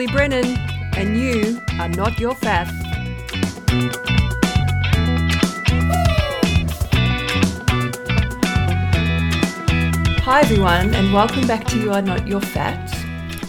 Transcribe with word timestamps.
Julie 0.00 0.12
Brennan, 0.12 0.56
and 0.96 1.14
you 1.14 1.60
are 1.78 1.90
not 1.90 2.18
your 2.18 2.34
fat. 2.34 2.66
Hi, 10.22 10.40
everyone, 10.40 10.94
and 10.94 11.12
welcome 11.12 11.46
back 11.46 11.66
to 11.66 11.78
You 11.78 11.92
Are 11.92 12.00
Not 12.00 12.26
Your 12.26 12.40
Fat. 12.40 12.88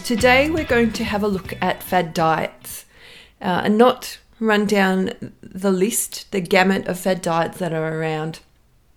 Today, 0.04 0.50
we're 0.50 0.66
going 0.66 0.92
to 0.92 1.04
have 1.04 1.22
a 1.22 1.26
look 1.26 1.54
at 1.62 1.82
fad 1.82 2.12
diets 2.12 2.84
uh, 3.40 3.62
and 3.64 3.78
not 3.78 4.18
run 4.38 4.66
down 4.66 5.32
the 5.40 5.72
list, 5.72 6.30
the 6.32 6.42
gamut 6.42 6.86
of 6.86 7.00
fad 7.00 7.22
diets 7.22 7.56
that 7.60 7.72
are 7.72 7.98
around. 7.98 8.40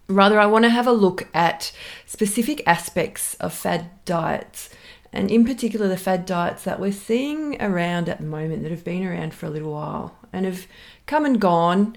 Rather, 0.10 0.42
I 0.42 0.46
want 0.46 0.66
to 0.66 0.70
have 0.70 0.88
a 0.88 0.92
look 0.92 1.30
at 1.34 1.72
specific 2.06 2.62
aspects 2.68 3.36
of 3.36 3.54
fad 3.54 3.92
diets 4.04 4.70
and 5.16 5.32
in 5.32 5.46
particular 5.46 5.88
the 5.88 5.98
fad 5.98 6.26
diets 6.26 6.64
that 6.64 6.80
we're 6.80 6.92
seeing 6.92 7.62
around 7.62 8.10
at 8.10 8.20
the 8.20 8.26
moment 8.26 8.64
that 8.64 8.72
have 8.72 8.84
been 8.84 9.06
around 9.06 9.34
for 9.34 9.46
a 9.46 9.50
little 9.50 9.72
while 9.72 10.16
and 10.32 10.46
have 10.46 10.68
come 11.06 11.26
and 11.26 11.40
gone 11.40 11.96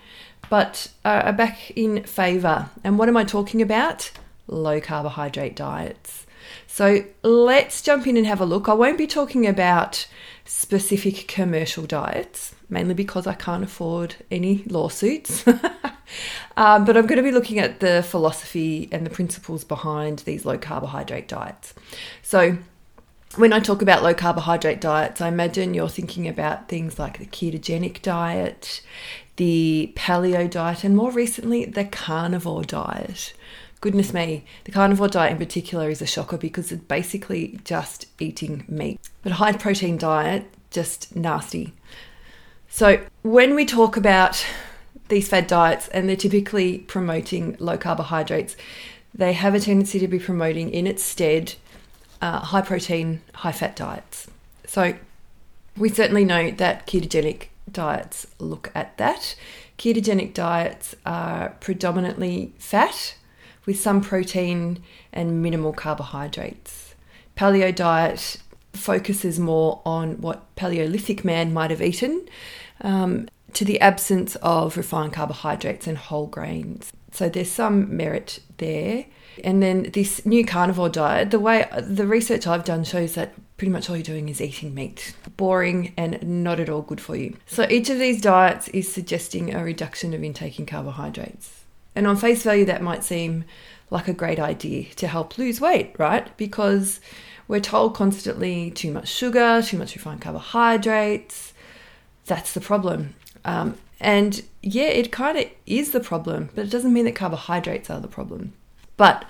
but 0.48 0.90
are 1.04 1.32
back 1.32 1.70
in 1.73 2.02
favour. 2.04 2.70
And 2.82 2.98
what 2.98 3.09
am 3.09 3.16
I 3.16 3.24
talking 3.24 3.60
about? 3.60 4.10
Low 4.46 4.80
carbohydrate 4.80 5.56
diets. 5.56 6.26
So 6.66 7.04
let's 7.23 7.82
jump 7.82 8.06
in 8.06 8.16
and 8.16 8.26
have 8.26 8.40
a 8.40 8.46
look. 8.46 8.68
I 8.68 8.74
won't 8.74 8.98
be 8.98 9.06
talking 9.06 9.46
about 9.46 10.06
specific 10.45 11.28
commercial 11.28 11.84
diets, 11.84 12.54
mainly 12.70 12.95
because 12.95 13.26
I 13.26 13.34
can't 13.34 13.64
afford 13.64 14.16
any 14.30 14.62
lawsuits. 14.66 15.46
um, 16.56 16.84
but 16.84 16.96
I'm 16.96 17.06
going 17.06 17.18
to 17.18 17.23
be 17.23 17.32
looking 17.32 17.59
at 17.59 17.80
the 17.80 18.02
philosophy 18.02 18.88
and 18.90 19.04
the 19.04 19.10
principles 19.10 19.64
behind 19.64 20.21
these 20.21 20.46
low 20.46 20.56
carbohydrate 20.56 21.28
diets. 21.28 21.74
So 22.23 22.56
when 23.38 23.52
I 23.52 23.60
talk 23.60 23.82
about 23.82 24.02
low 24.02 24.14
carbohydrate 24.14 24.80
diets, 24.80 25.20
I 25.20 25.28
imagine 25.28 25.72
you're 25.72 25.88
thinking 25.88 26.26
about 26.26 26.68
things 26.68 26.98
like 26.98 27.18
the 27.18 27.26
ketogenic 27.26 28.02
diet, 28.02 28.80
the 29.36 29.92
paleo 29.96 30.50
diet, 30.50 30.82
and 30.82 30.96
more 30.96 31.12
recently, 31.12 31.64
the 31.64 31.84
carnivore 31.84 32.64
diet. 32.64 33.32
Goodness 33.80 34.12
me, 34.12 34.44
the 34.64 34.72
carnivore 34.72 35.06
diet 35.06 35.32
in 35.32 35.38
particular 35.38 35.88
is 35.88 36.02
a 36.02 36.06
shocker 36.06 36.36
because 36.36 36.72
it's 36.72 36.82
basically 36.82 37.60
just 37.62 38.06
eating 38.18 38.64
meat. 38.66 38.98
But 39.22 39.32
high 39.32 39.52
protein 39.52 39.98
diet, 39.98 40.52
just 40.72 41.14
nasty. 41.14 41.74
So, 42.68 43.00
when 43.22 43.54
we 43.54 43.64
talk 43.64 43.96
about 43.96 44.44
these 45.09 45.28
fad 45.28 45.46
diets 45.46 45.86
and 45.88 46.09
they're 46.09 46.16
typically 46.16 46.78
promoting 46.78 47.56
low 47.60 47.78
carbohydrates, 47.78 48.56
they 49.14 49.32
have 49.32 49.54
a 49.54 49.60
tendency 49.60 50.00
to 50.00 50.09
be 50.09 50.18
promoting 50.18 50.70
in 50.70 50.88
its 50.88 51.04
stead 51.04 51.54
uh, 52.21 52.41
high 52.41 52.63
protein, 52.63 53.21
high 53.35 53.52
fat 53.52 53.77
diets. 53.77 54.29
So 54.66 54.95
we 55.77 55.88
certainly 55.88 56.24
know 56.24 56.51
that 56.51 56.87
ketogenic 56.87 57.49
diets 57.71 58.27
look 58.38 58.71
at 58.74 58.97
that. 58.99 59.35
Ketogenic 59.79 60.35
diets 60.35 60.96
are 61.07 61.51
predominantly 61.61 62.52
fat 62.59 63.15
with 63.65 63.79
some 63.79 64.00
protein 64.00 64.83
and 65.12 65.43
minimal 65.43 65.72
carbohydrates. 65.72 66.94
Paleo 67.37 67.75
diet 67.75 68.39
focuses 68.72 69.39
more 69.39 69.81
on 69.84 70.21
what 70.21 70.55
Paleolithic 70.56 71.25
man 71.25 71.53
might 71.53 71.71
have 71.71 71.83
eaten 71.83 72.28
um, 72.81 73.28
to 73.53 73.65
the 73.65 73.81
absence 73.81 74.37
of 74.37 74.77
refined 74.77 75.12
carbohydrates 75.12 75.87
and 75.87 75.99
whole 75.99 76.27
grains. 76.27 76.93
So 77.12 77.28
there's 77.28 77.50
some 77.50 77.97
merit 77.97 78.41
there. 78.59 79.06
And 79.44 79.62
then 79.62 79.91
this 79.92 80.25
new 80.26 80.44
carnivore 80.44 80.88
diet, 80.88 81.31
the 81.31 81.41
way 81.41 81.69
the 81.81 82.06
research 82.06 82.47
I've 82.47 82.64
done 82.64 82.84
shows 82.84 83.14
that 83.14 83.34
pretty 83.56 83.70
much 83.70 83.91
all 83.91 83.97
you're 83.97 84.03
doing 84.03 84.28
is 84.28 84.41
eating 84.41 84.75
meat. 84.75 85.15
Boring 85.37 85.93
and 85.97 86.22
not 86.22 86.60
at 86.60 86.69
all 86.69 86.82
good 86.82 87.00
for 87.00 87.16
you. 87.16 87.37
So 87.47 87.66
each 87.69 87.91
of 87.91 87.98
these 87.98 88.21
diets 88.21 88.69
is 88.69 88.91
suggesting 88.91 89.54
a 89.54 89.65
reduction 89.65 90.15
of 90.15 90.22
intake 90.22 90.59
in 90.59 90.66
carbohydrates. 90.66 91.65
And 91.94 92.06
on 92.06 92.16
face 92.16 92.43
value, 92.43 92.65
that 92.66 92.82
might 92.82 93.03
seem 93.03 93.44
like 93.91 94.09
a 94.09 94.12
great 94.12 94.38
idea 94.38 94.84
to 94.94 95.09
help 95.09 95.38
lose 95.38 95.60
weight, 95.60 95.94
right? 95.98 96.37
Because 96.37 97.00
we're 97.48 97.60
told 97.60 97.94
constantly 97.94 98.71
too 98.71 98.93
much 98.93 99.09
sugar, 99.09 99.62
too 99.62 99.78
much 99.78 99.97
refined 99.97 100.21
carbohydrates. 100.21 101.54
That's 102.27 102.53
the 102.53 102.60
problem. 102.60 103.15
Um, 103.44 103.77
and 104.00 104.43
yeah, 104.62 104.84
it 104.84 105.10
kind 105.10 105.38
of 105.38 105.47
is 105.66 105.91
the 105.91 106.00
problem, 106.00 106.50
but 106.54 106.66
it 106.66 106.71
doesn't 106.71 106.93
mean 106.93 107.06
that 107.06 107.16
carbohydrates 107.16 107.91
are 107.91 108.00
the 108.00 108.09
problem. 108.09 108.53
But 108.98 109.25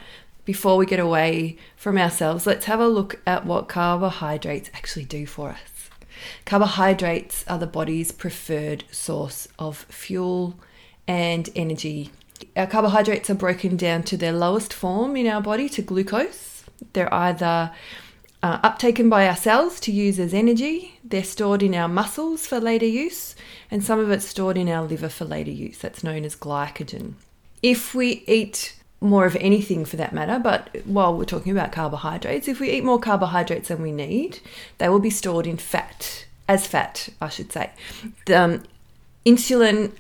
before 0.44 0.76
we 0.76 0.86
get 0.86 0.98
away 0.98 1.56
from 1.76 1.96
ourselves, 1.96 2.46
let's 2.46 2.64
have 2.64 2.80
a 2.80 2.88
look 2.88 3.20
at 3.24 3.46
what 3.46 3.68
carbohydrates 3.68 4.70
actually 4.74 5.04
do 5.04 5.24
for 5.26 5.50
us. 5.50 5.90
Carbohydrates 6.44 7.44
are 7.46 7.58
the 7.58 7.66
body's 7.68 8.10
preferred 8.10 8.82
source 8.90 9.46
of 9.58 9.76
fuel 9.84 10.58
and 11.06 11.48
energy. 11.54 12.10
Our 12.56 12.66
carbohydrates 12.66 13.30
are 13.30 13.34
broken 13.34 13.76
down 13.76 14.02
to 14.04 14.16
their 14.16 14.32
lowest 14.32 14.72
form 14.72 15.16
in 15.16 15.26
our 15.26 15.40
body, 15.40 15.68
to 15.68 15.82
glucose. 15.82 16.64
They're 16.92 17.12
either 17.12 17.72
uh, 18.42 18.70
uptaken 18.70 19.10
by 19.10 19.28
our 19.28 19.36
cells 19.36 19.80
to 19.80 19.92
use 19.92 20.18
as 20.18 20.32
energy, 20.32 20.98
they're 21.04 21.24
stored 21.24 21.62
in 21.62 21.74
our 21.74 21.88
muscles 21.88 22.46
for 22.46 22.60
later 22.60 22.86
use, 22.86 23.34
and 23.70 23.82
some 23.84 23.98
of 23.98 24.10
it's 24.10 24.26
stored 24.26 24.56
in 24.56 24.68
our 24.68 24.86
liver 24.86 25.08
for 25.08 25.24
later 25.24 25.50
use. 25.50 25.78
That's 25.78 26.04
known 26.04 26.24
as 26.24 26.36
glycogen. 26.36 27.14
If 27.62 27.94
we 27.94 28.22
eat 28.26 28.78
more 29.00 29.25
of 29.25 29.36
anything 29.36 29.84
for 29.84 29.97
that 29.97 30.12
matter, 30.12 30.38
but 30.38 30.84
while 30.84 31.16
we're 31.16 31.25
talking 31.25 31.53
about 31.53 31.70
carbohydrates, 31.70 32.48
if 32.48 32.59
we 32.59 32.70
eat 32.70 32.84
more 32.84 32.98
carbohydrates 32.98 33.69
than 33.69 33.81
we 33.81 33.92
need, 33.92 34.41
they 34.78 34.88
will 34.88 34.98
be 34.98 35.10
stored 35.10 35.47
in 35.47 35.56
fat, 35.56 36.26
as 36.48 36.66
fat, 36.66 37.09
I 37.20 37.28
should 37.28 37.53
say. 37.53 37.70
The, 38.26 38.34
um, 38.34 38.62
insulin, 39.25 39.92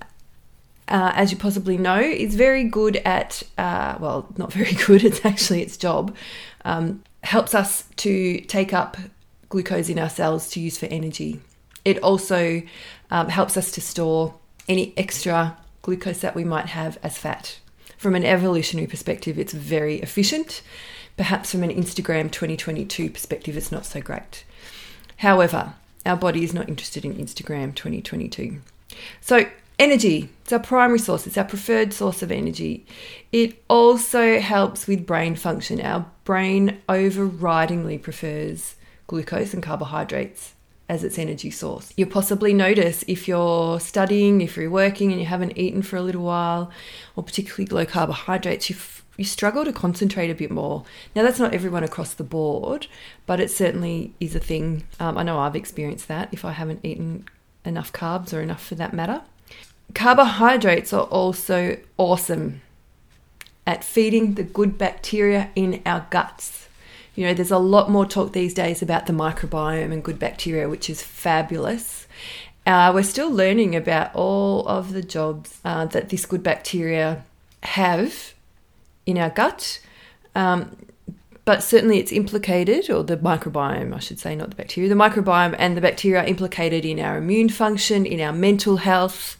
uh, 0.88 1.12
as 1.14 1.30
you 1.30 1.38
possibly 1.38 1.78
know, 1.78 2.00
is 2.00 2.34
very 2.34 2.64
good 2.64 2.96
at, 3.04 3.42
uh, 3.56 3.96
well, 4.00 4.26
not 4.36 4.52
very 4.52 4.72
good, 4.86 5.04
it's 5.04 5.24
actually 5.24 5.62
its 5.62 5.76
job, 5.76 6.14
um, 6.64 7.04
helps 7.22 7.54
us 7.54 7.84
to 7.96 8.40
take 8.42 8.72
up 8.72 8.96
glucose 9.48 9.88
in 9.88 9.98
our 9.98 10.10
cells 10.10 10.50
to 10.50 10.60
use 10.60 10.76
for 10.76 10.86
energy. 10.86 11.40
It 11.84 11.98
also 12.02 12.62
um, 13.12 13.28
helps 13.28 13.56
us 13.56 13.70
to 13.72 13.80
store 13.80 14.34
any 14.68 14.92
extra 14.96 15.56
glucose 15.82 16.18
that 16.18 16.34
we 16.34 16.44
might 16.44 16.66
have 16.66 16.98
as 17.02 17.16
fat 17.16 17.60
from 17.98 18.14
an 18.14 18.24
evolutionary 18.24 18.86
perspective, 18.86 19.38
it's 19.38 19.52
very 19.52 19.96
efficient. 19.96 20.62
Perhaps 21.16 21.50
from 21.50 21.64
an 21.64 21.70
Instagram 21.70 22.30
2022 22.30 23.10
perspective, 23.10 23.56
it's 23.56 23.72
not 23.72 23.84
so 23.84 24.00
great. 24.00 24.44
However, 25.18 25.74
our 26.06 26.16
body 26.16 26.44
is 26.44 26.54
not 26.54 26.68
interested 26.68 27.04
in 27.04 27.16
Instagram 27.16 27.74
2022. 27.74 28.60
So, 29.20 29.46
energy, 29.80 30.30
it's 30.42 30.52
our 30.52 30.60
primary 30.60 31.00
source, 31.00 31.26
it's 31.26 31.36
our 31.36 31.44
preferred 31.44 31.92
source 31.92 32.22
of 32.22 32.30
energy. 32.30 32.86
It 33.32 33.62
also 33.68 34.38
helps 34.38 34.86
with 34.86 35.04
brain 35.04 35.34
function. 35.34 35.80
Our 35.80 36.06
brain 36.24 36.80
overridingly 36.88 38.00
prefers 38.00 38.76
glucose 39.08 39.52
and 39.52 39.62
carbohydrates 39.62 40.54
as 40.88 41.04
its 41.04 41.18
energy 41.18 41.50
source. 41.50 41.92
You'll 41.96 42.08
possibly 42.08 42.54
notice 42.54 43.04
if 43.06 43.28
you're 43.28 43.78
studying, 43.78 44.40
if 44.40 44.56
you're 44.56 44.70
working 44.70 45.12
and 45.12 45.20
you 45.20 45.26
haven't 45.26 45.58
eaten 45.58 45.82
for 45.82 45.96
a 45.96 46.02
little 46.02 46.24
while, 46.24 46.70
or 47.14 47.22
particularly 47.22 47.66
low 47.66 47.86
carbohydrates, 47.86 48.70
you 48.70 48.76
you 49.18 49.24
struggle 49.24 49.64
to 49.64 49.72
concentrate 49.72 50.30
a 50.30 50.34
bit 50.34 50.50
more. 50.50 50.84
Now, 51.16 51.24
that's 51.24 51.40
not 51.40 51.52
everyone 51.52 51.82
across 51.82 52.14
the 52.14 52.22
board, 52.22 52.86
but 53.26 53.40
it 53.40 53.50
certainly 53.50 54.14
is 54.20 54.36
a 54.36 54.38
thing. 54.38 54.86
Um, 55.00 55.18
I 55.18 55.24
know 55.24 55.40
I've 55.40 55.56
experienced 55.56 56.06
that 56.06 56.28
if 56.30 56.44
I 56.44 56.52
haven't 56.52 56.84
eaten 56.84 57.24
enough 57.64 57.92
carbs 57.92 58.32
or 58.32 58.40
enough 58.40 58.64
for 58.64 58.76
that 58.76 58.92
matter. 58.92 59.22
Carbohydrates 59.92 60.92
are 60.92 61.06
also 61.06 61.78
awesome 61.96 62.60
at 63.66 63.82
feeding 63.82 64.34
the 64.34 64.44
good 64.44 64.78
bacteria 64.78 65.50
in 65.56 65.82
our 65.84 66.06
guts. 66.10 66.67
You 67.18 67.26
know, 67.26 67.34
there's 67.34 67.50
a 67.50 67.58
lot 67.58 67.90
more 67.90 68.06
talk 68.06 68.32
these 68.32 68.54
days 68.54 68.80
about 68.80 69.06
the 69.06 69.12
microbiome 69.12 69.92
and 69.92 70.04
good 70.04 70.20
bacteria, 70.20 70.68
which 70.68 70.88
is 70.88 71.02
fabulous. 71.02 72.06
Uh, 72.64 72.92
we're 72.94 73.02
still 73.02 73.28
learning 73.28 73.74
about 73.74 74.14
all 74.14 74.64
of 74.68 74.92
the 74.92 75.02
jobs 75.02 75.58
uh, 75.64 75.86
that 75.86 76.10
this 76.10 76.24
good 76.26 76.44
bacteria 76.44 77.24
have 77.64 78.34
in 79.04 79.18
our 79.18 79.30
gut. 79.30 79.80
Um, 80.36 80.76
but 81.44 81.64
certainly 81.64 81.98
it's 81.98 82.12
implicated, 82.12 82.88
or 82.88 83.02
the 83.02 83.16
microbiome, 83.16 83.92
I 83.92 83.98
should 83.98 84.20
say, 84.20 84.36
not 84.36 84.50
the 84.50 84.56
bacteria. 84.56 84.88
The 84.88 84.94
microbiome 84.94 85.56
and 85.58 85.76
the 85.76 85.80
bacteria 85.80 86.20
are 86.20 86.26
implicated 86.26 86.84
in 86.84 87.00
our 87.00 87.18
immune 87.18 87.48
function, 87.48 88.06
in 88.06 88.20
our 88.20 88.32
mental 88.32 88.76
health, 88.76 89.36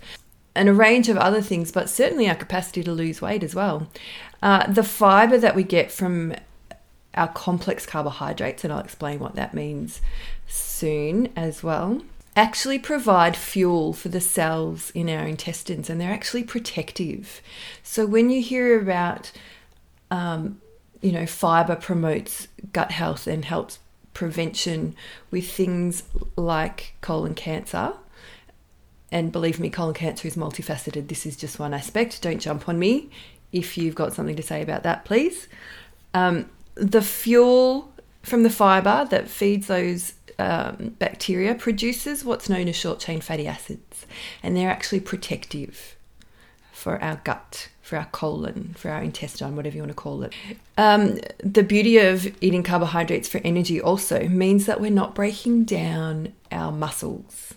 and 0.56 0.68
a 0.68 0.74
range 0.74 1.08
of 1.08 1.16
other 1.16 1.42
things, 1.42 1.70
but 1.70 1.88
certainly 1.88 2.28
our 2.28 2.34
capacity 2.34 2.82
to 2.82 2.90
lose 2.90 3.22
weight 3.22 3.44
as 3.44 3.54
well. 3.54 3.86
Uh, 4.42 4.66
the 4.66 4.82
fiber 4.82 5.38
that 5.38 5.54
we 5.54 5.62
get 5.62 5.92
from 5.92 6.34
our 7.18 7.28
complex 7.28 7.84
carbohydrates, 7.84 8.64
and 8.64 8.72
I'll 8.72 8.78
explain 8.78 9.18
what 9.18 9.34
that 9.34 9.52
means 9.52 10.00
soon 10.46 11.28
as 11.36 11.62
well, 11.62 12.00
actually 12.36 12.78
provide 12.78 13.36
fuel 13.36 13.92
for 13.92 14.08
the 14.08 14.20
cells 14.20 14.90
in 14.94 15.08
our 15.10 15.26
intestines 15.26 15.90
and 15.90 16.00
they're 16.00 16.12
actually 16.12 16.44
protective. 16.44 17.42
So 17.82 18.06
when 18.06 18.30
you 18.30 18.40
hear 18.40 18.80
about, 18.80 19.32
um, 20.10 20.60
you 21.02 21.10
know, 21.10 21.26
fiber 21.26 21.74
promotes 21.74 22.46
gut 22.72 22.92
health 22.92 23.26
and 23.26 23.44
helps 23.44 23.80
prevention 24.14 24.94
with 25.30 25.50
things 25.50 26.04
like 26.36 26.94
colon 27.00 27.34
cancer. 27.34 27.94
And 29.10 29.32
believe 29.32 29.58
me, 29.58 29.70
colon 29.70 29.94
cancer 29.94 30.28
is 30.28 30.36
multifaceted. 30.36 31.08
This 31.08 31.26
is 31.26 31.36
just 31.36 31.58
one 31.58 31.74
aspect. 31.74 32.22
Don't 32.22 32.40
jump 32.40 32.68
on 32.68 32.78
me. 32.78 33.10
If 33.52 33.78
you've 33.78 33.94
got 33.94 34.12
something 34.12 34.36
to 34.36 34.42
say 34.42 34.62
about 34.62 34.82
that, 34.82 35.04
please. 35.04 35.48
Um, 36.14 36.50
the 36.78 37.02
fuel 37.02 37.92
from 38.22 38.42
the 38.42 38.50
fiber 38.50 39.06
that 39.10 39.28
feeds 39.28 39.66
those 39.66 40.14
um, 40.38 40.94
bacteria 40.98 41.54
produces 41.54 42.24
what's 42.24 42.48
known 42.48 42.68
as 42.68 42.76
short 42.76 43.00
chain 43.00 43.20
fatty 43.20 43.46
acids, 43.46 44.06
and 44.42 44.56
they're 44.56 44.70
actually 44.70 45.00
protective 45.00 45.96
for 46.72 47.02
our 47.02 47.20
gut, 47.24 47.68
for 47.82 47.96
our 47.96 48.06
colon, 48.06 48.74
for 48.78 48.90
our 48.90 49.02
intestine, 49.02 49.56
whatever 49.56 49.74
you 49.74 49.82
want 49.82 49.90
to 49.90 49.94
call 49.94 50.22
it. 50.22 50.32
Um, 50.76 51.18
the 51.42 51.64
beauty 51.64 51.98
of 51.98 52.26
eating 52.40 52.62
carbohydrates 52.62 53.28
for 53.28 53.40
energy 53.44 53.80
also 53.80 54.28
means 54.28 54.66
that 54.66 54.80
we're 54.80 54.90
not 54.90 55.14
breaking 55.14 55.64
down 55.64 56.34
our 56.52 56.70
muscles 56.70 57.54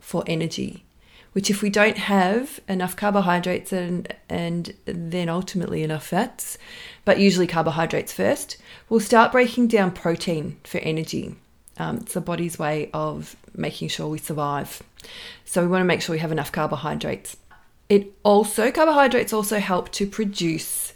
for 0.00 0.22
energy. 0.26 0.84
Which, 1.34 1.50
if 1.50 1.62
we 1.62 1.68
don't 1.70 1.98
have 1.98 2.60
enough 2.68 2.96
carbohydrates 2.96 3.72
and 3.72 4.12
and 4.28 4.72
then 4.86 5.28
ultimately 5.28 5.82
enough 5.82 6.06
fats, 6.06 6.58
but 7.04 7.18
usually 7.18 7.46
carbohydrates 7.46 8.12
first, 8.12 8.56
we'll 8.88 9.00
start 9.00 9.32
breaking 9.32 9.68
down 9.68 9.90
protein 9.90 10.58
for 10.64 10.78
energy. 10.78 11.34
Um, 11.76 11.98
it's 11.98 12.14
the 12.14 12.20
body's 12.20 12.58
way 12.58 12.88
of 12.94 13.36
making 13.54 13.88
sure 13.88 14.08
we 14.08 14.18
survive. 14.18 14.82
So 15.44 15.62
we 15.62 15.68
want 15.68 15.80
to 15.80 15.86
make 15.86 16.02
sure 16.02 16.14
we 16.14 16.20
have 16.20 16.32
enough 16.32 16.52
carbohydrates. 16.52 17.36
It 17.88 18.12
also, 18.22 18.70
carbohydrates 18.70 19.32
also 19.32 19.58
help 19.58 19.90
to 19.92 20.06
produce 20.06 20.94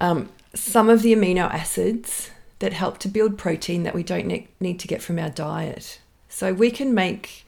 um, 0.00 0.28
some 0.54 0.88
of 0.88 1.02
the 1.02 1.14
amino 1.14 1.50
acids 1.50 2.30
that 2.58 2.72
help 2.72 2.98
to 2.98 3.08
build 3.08 3.36
protein 3.36 3.82
that 3.82 3.94
we 3.94 4.02
don't 4.02 4.26
ne- 4.26 4.48
need 4.60 4.78
to 4.80 4.88
get 4.88 5.02
from 5.02 5.18
our 5.18 5.30
diet. 5.30 6.00
So 6.28 6.52
we 6.52 6.70
can 6.70 6.94
make 6.94 7.46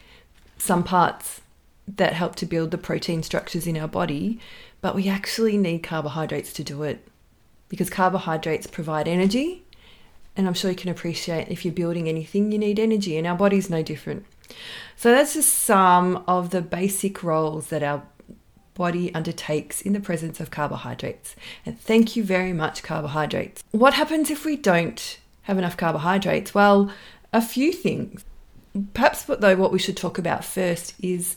some 0.58 0.82
parts 0.82 1.40
that 1.96 2.12
help 2.12 2.36
to 2.36 2.46
build 2.46 2.70
the 2.70 2.78
protein 2.78 3.22
structures 3.22 3.66
in 3.66 3.76
our 3.76 3.88
body, 3.88 4.40
but 4.80 4.94
we 4.94 5.08
actually 5.08 5.56
need 5.56 5.82
carbohydrates 5.82 6.52
to 6.54 6.64
do 6.64 6.82
it 6.82 7.06
because 7.68 7.90
carbohydrates 7.90 8.66
provide 8.66 9.08
energy 9.08 9.64
and 10.38 10.46
I'm 10.46 10.54
sure 10.54 10.70
you 10.70 10.76
can 10.76 10.88
appreciate 10.90 11.48
if 11.48 11.64
you're 11.64 11.74
building 11.74 12.08
anything, 12.08 12.52
you 12.52 12.58
need 12.58 12.78
energy, 12.78 13.16
and 13.16 13.26
our 13.26 13.36
body's 13.36 13.68
no 13.68 13.82
different. 13.82 14.24
So, 14.96 15.10
that's 15.10 15.34
just 15.34 15.52
some 15.52 16.22
of 16.28 16.50
the 16.50 16.62
basic 16.62 17.24
roles 17.24 17.66
that 17.66 17.82
our 17.82 18.04
body 18.74 19.12
undertakes 19.12 19.82
in 19.82 19.92
the 19.92 20.00
presence 20.00 20.38
of 20.38 20.52
carbohydrates. 20.52 21.34
And 21.66 21.78
thank 21.78 22.14
you 22.14 22.22
very 22.22 22.52
much, 22.52 22.84
carbohydrates. 22.84 23.64
What 23.72 23.94
happens 23.94 24.30
if 24.30 24.44
we 24.44 24.56
don't 24.56 25.18
have 25.42 25.58
enough 25.58 25.76
carbohydrates? 25.76 26.54
Well, 26.54 26.92
a 27.32 27.42
few 27.42 27.72
things. 27.72 28.24
Perhaps, 28.94 29.24
though, 29.24 29.56
what 29.56 29.72
we 29.72 29.80
should 29.80 29.96
talk 29.96 30.18
about 30.18 30.44
first 30.44 30.94
is 31.02 31.36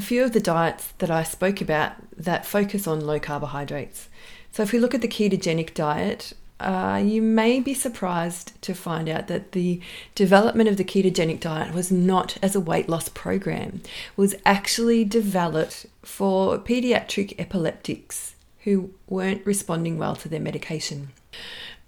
a 0.00 0.02
few 0.02 0.24
of 0.24 0.32
the 0.32 0.40
diets 0.40 0.94
that 0.96 1.10
I 1.10 1.22
spoke 1.22 1.60
about 1.60 1.92
that 2.16 2.46
focus 2.46 2.86
on 2.86 3.06
low 3.06 3.20
carbohydrates. 3.20 4.08
So, 4.50 4.62
if 4.62 4.72
we 4.72 4.78
look 4.78 4.94
at 4.94 5.02
the 5.02 5.08
ketogenic 5.08 5.74
diet, 5.74 6.32
uh, 6.58 7.02
you 7.04 7.20
may 7.20 7.60
be 7.60 7.74
surprised 7.74 8.60
to 8.62 8.72
find 8.72 9.10
out 9.10 9.28
that 9.28 9.52
the 9.52 9.78
development 10.14 10.70
of 10.70 10.78
the 10.78 10.84
ketogenic 10.84 11.38
diet 11.40 11.74
was 11.74 11.92
not 11.92 12.38
as 12.40 12.56
a 12.56 12.60
weight 12.60 12.88
loss 12.88 13.10
program, 13.10 13.82
was 14.16 14.34
actually 14.46 15.04
developed 15.04 15.84
for 16.02 16.58
pediatric 16.58 17.34
epileptics 17.38 18.34
who 18.64 18.90
weren't 19.06 19.44
responding 19.44 19.98
well 19.98 20.16
to 20.16 20.30
their 20.30 20.40
medication. 20.40 21.10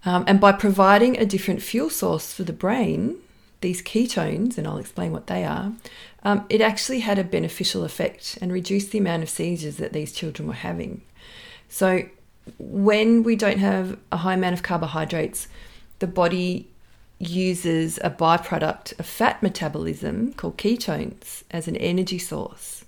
Um, 0.04 0.24
and 0.26 0.38
by 0.38 0.52
providing 0.52 1.16
a 1.16 1.24
different 1.24 1.62
fuel 1.62 1.88
source 1.88 2.34
for 2.34 2.44
the 2.44 2.52
brain, 2.52 3.16
these 3.62 3.80
ketones, 3.80 4.58
and 4.58 4.66
I'll 4.66 4.76
explain 4.76 5.12
what 5.12 5.28
they 5.28 5.44
are, 5.44 5.72
um, 6.24 6.46
it 6.48 6.60
actually 6.60 7.00
had 7.00 7.18
a 7.18 7.24
beneficial 7.24 7.84
effect 7.84 8.38
and 8.40 8.52
reduced 8.52 8.92
the 8.92 8.98
amount 8.98 9.22
of 9.22 9.30
seizures 9.30 9.76
that 9.76 9.92
these 9.92 10.12
children 10.12 10.46
were 10.46 10.54
having. 10.54 11.02
So, 11.68 12.04
when 12.58 13.22
we 13.22 13.36
don't 13.36 13.58
have 13.58 13.98
a 14.10 14.18
high 14.18 14.34
amount 14.34 14.54
of 14.54 14.62
carbohydrates, 14.62 15.48
the 16.00 16.06
body 16.08 16.68
uses 17.18 17.98
a 18.02 18.10
byproduct 18.10 18.98
of 18.98 19.06
fat 19.06 19.40
metabolism 19.42 20.32
called 20.32 20.58
ketones 20.58 21.44
as 21.52 21.68
an 21.68 21.76
energy 21.76 22.18
source. 22.18 22.84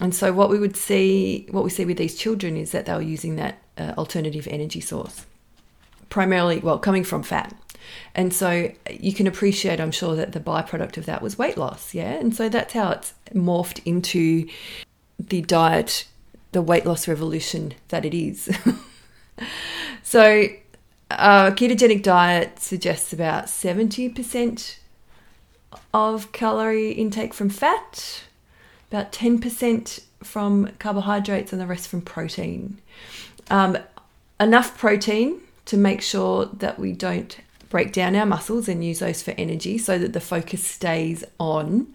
And 0.00 0.14
so 0.14 0.32
what 0.32 0.48
we 0.48 0.60
would 0.60 0.76
see, 0.76 1.48
what 1.50 1.64
we 1.64 1.70
see 1.70 1.84
with 1.84 1.98
these 1.98 2.16
children 2.16 2.56
is 2.56 2.70
that 2.70 2.86
they 2.86 2.94
were 2.94 3.02
using 3.02 3.34
that 3.36 3.58
uh, 3.76 3.94
alternative 3.98 4.46
energy 4.48 4.80
source, 4.80 5.26
primarily, 6.08 6.58
well, 6.60 6.78
coming 6.78 7.02
from 7.02 7.24
fat. 7.24 7.52
And 8.14 8.32
so 8.32 8.70
you 8.90 9.12
can 9.12 9.26
appreciate, 9.26 9.80
I'm 9.80 9.90
sure, 9.90 10.16
that 10.16 10.32
the 10.32 10.40
byproduct 10.40 10.96
of 10.96 11.06
that 11.06 11.22
was 11.22 11.38
weight 11.38 11.56
loss. 11.56 11.94
Yeah. 11.94 12.12
And 12.12 12.34
so 12.34 12.48
that's 12.48 12.72
how 12.72 12.90
it's 12.90 13.12
morphed 13.34 13.80
into 13.84 14.48
the 15.18 15.42
diet 15.42 16.06
the 16.52 16.62
weight 16.62 16.86
loss 16.86 17.06
revolution 17.06 17.74
that 17.88 18.04
it 18.04 18.14
is. 18.14 18.48
so, 20.02 20.48
a 21.10 21.52
ketogenic 21.56 22.02
diet 22.02 22.58
suggests 22.58 23.12
about 23.12 23.46
70% 23.46 24.78
of 25.92 26.32
calorie 26.32 26.92
intake 26.92 27.34
from 27.34 27.48
fat, 27.48 28.24
about 28.90 29.12
10% 29.12 30.00
from 30.22 30.70
carbohydrates, 30.78 31.52
and 31.52 31.60
the 31.60 31.66
rest 31.66 31.88
from 31.88 32.00
protein. 32.00 32.78
Um, 33.50 33.78
enough 34.40 34.78
protein 34.78 35.40
to 35.66 35.76
make 35.76 36.02
sure 36.02 36.46
that 36.46 36.78
we 36.78 36.92
don't 36.92 37.38
break 37.68 37.92
down 37.92 38.16
our 38.16 38.26
muscles 38.26 38.68
and 38.68 38.84
use 38.84 39.00
those 39.00 39.22
for 39.22 39.32
energy 39.32 39.78
so 39.78 39.98
that 39.98 40.12
the 40.12 40.20
focus 40.20 40.64
stays 40.64 41.24
on 41.38 41.92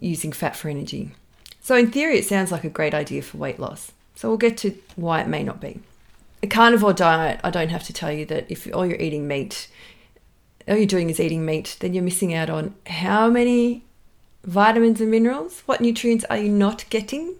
using 0.00 0.32
fat 0.32 0.56
for 0.56 0.68
energy. 0.68 1.12
So, 1.60 1.76
in 1.76 1.90
theory, 1.90 2.18
it 2.18 2.24
sounds 2.24 2.50
like 2.50 2.64
a 2.64 2.70
great 2.70 2.94
idea 2.94 3.22
for 3.22 3.36
weight 3.36 3.58
loss. 3.58 3.92
So, 4.14 4.28
we'll 4.28 4.38
get 4.38 4.56
to 4.58 4.74
why 4.96 5.20
it 5.20 5.28
may 5.28 5.42
not 5.42 5.60
be. 5.60 5.80
A 6.42 6.46
carnivore 6.46 6.92
diet, 6.92 7.40
I 7.42 7.50
don't 7.50 7.68
have 7.70 7.84
to 7.84 7.92
tell 7.92 8.12
you 8.12 8.24
that 8.26 8.46
if 8.48 8.72
all 8.74 8.86
you're 8.86 9.00
eating 9.00 9.26
meat, 9.26 9.68
all 10.66 10.76
you're 10.76 10.86
doing 10.86 11.10
is 11.10 11.20
eating 11.20 11.44
meat, 11.44 11.76
then 11.80 11.94
you're 11.94 12.04
missing 12.04 12.32
out 12.32 12.48
on 12.48 12.74
how 12.86 13.28
many 13.28 13.84
vitamins 14.44 15.00
and 15.00 15.10
minerals? 15.10 15.62
What 15.66 15.80
nutrients 15.80 16.24
are 16.30 16.38
you 16.38 16.48
not 16.48 16.88
getting? 16.90 17.34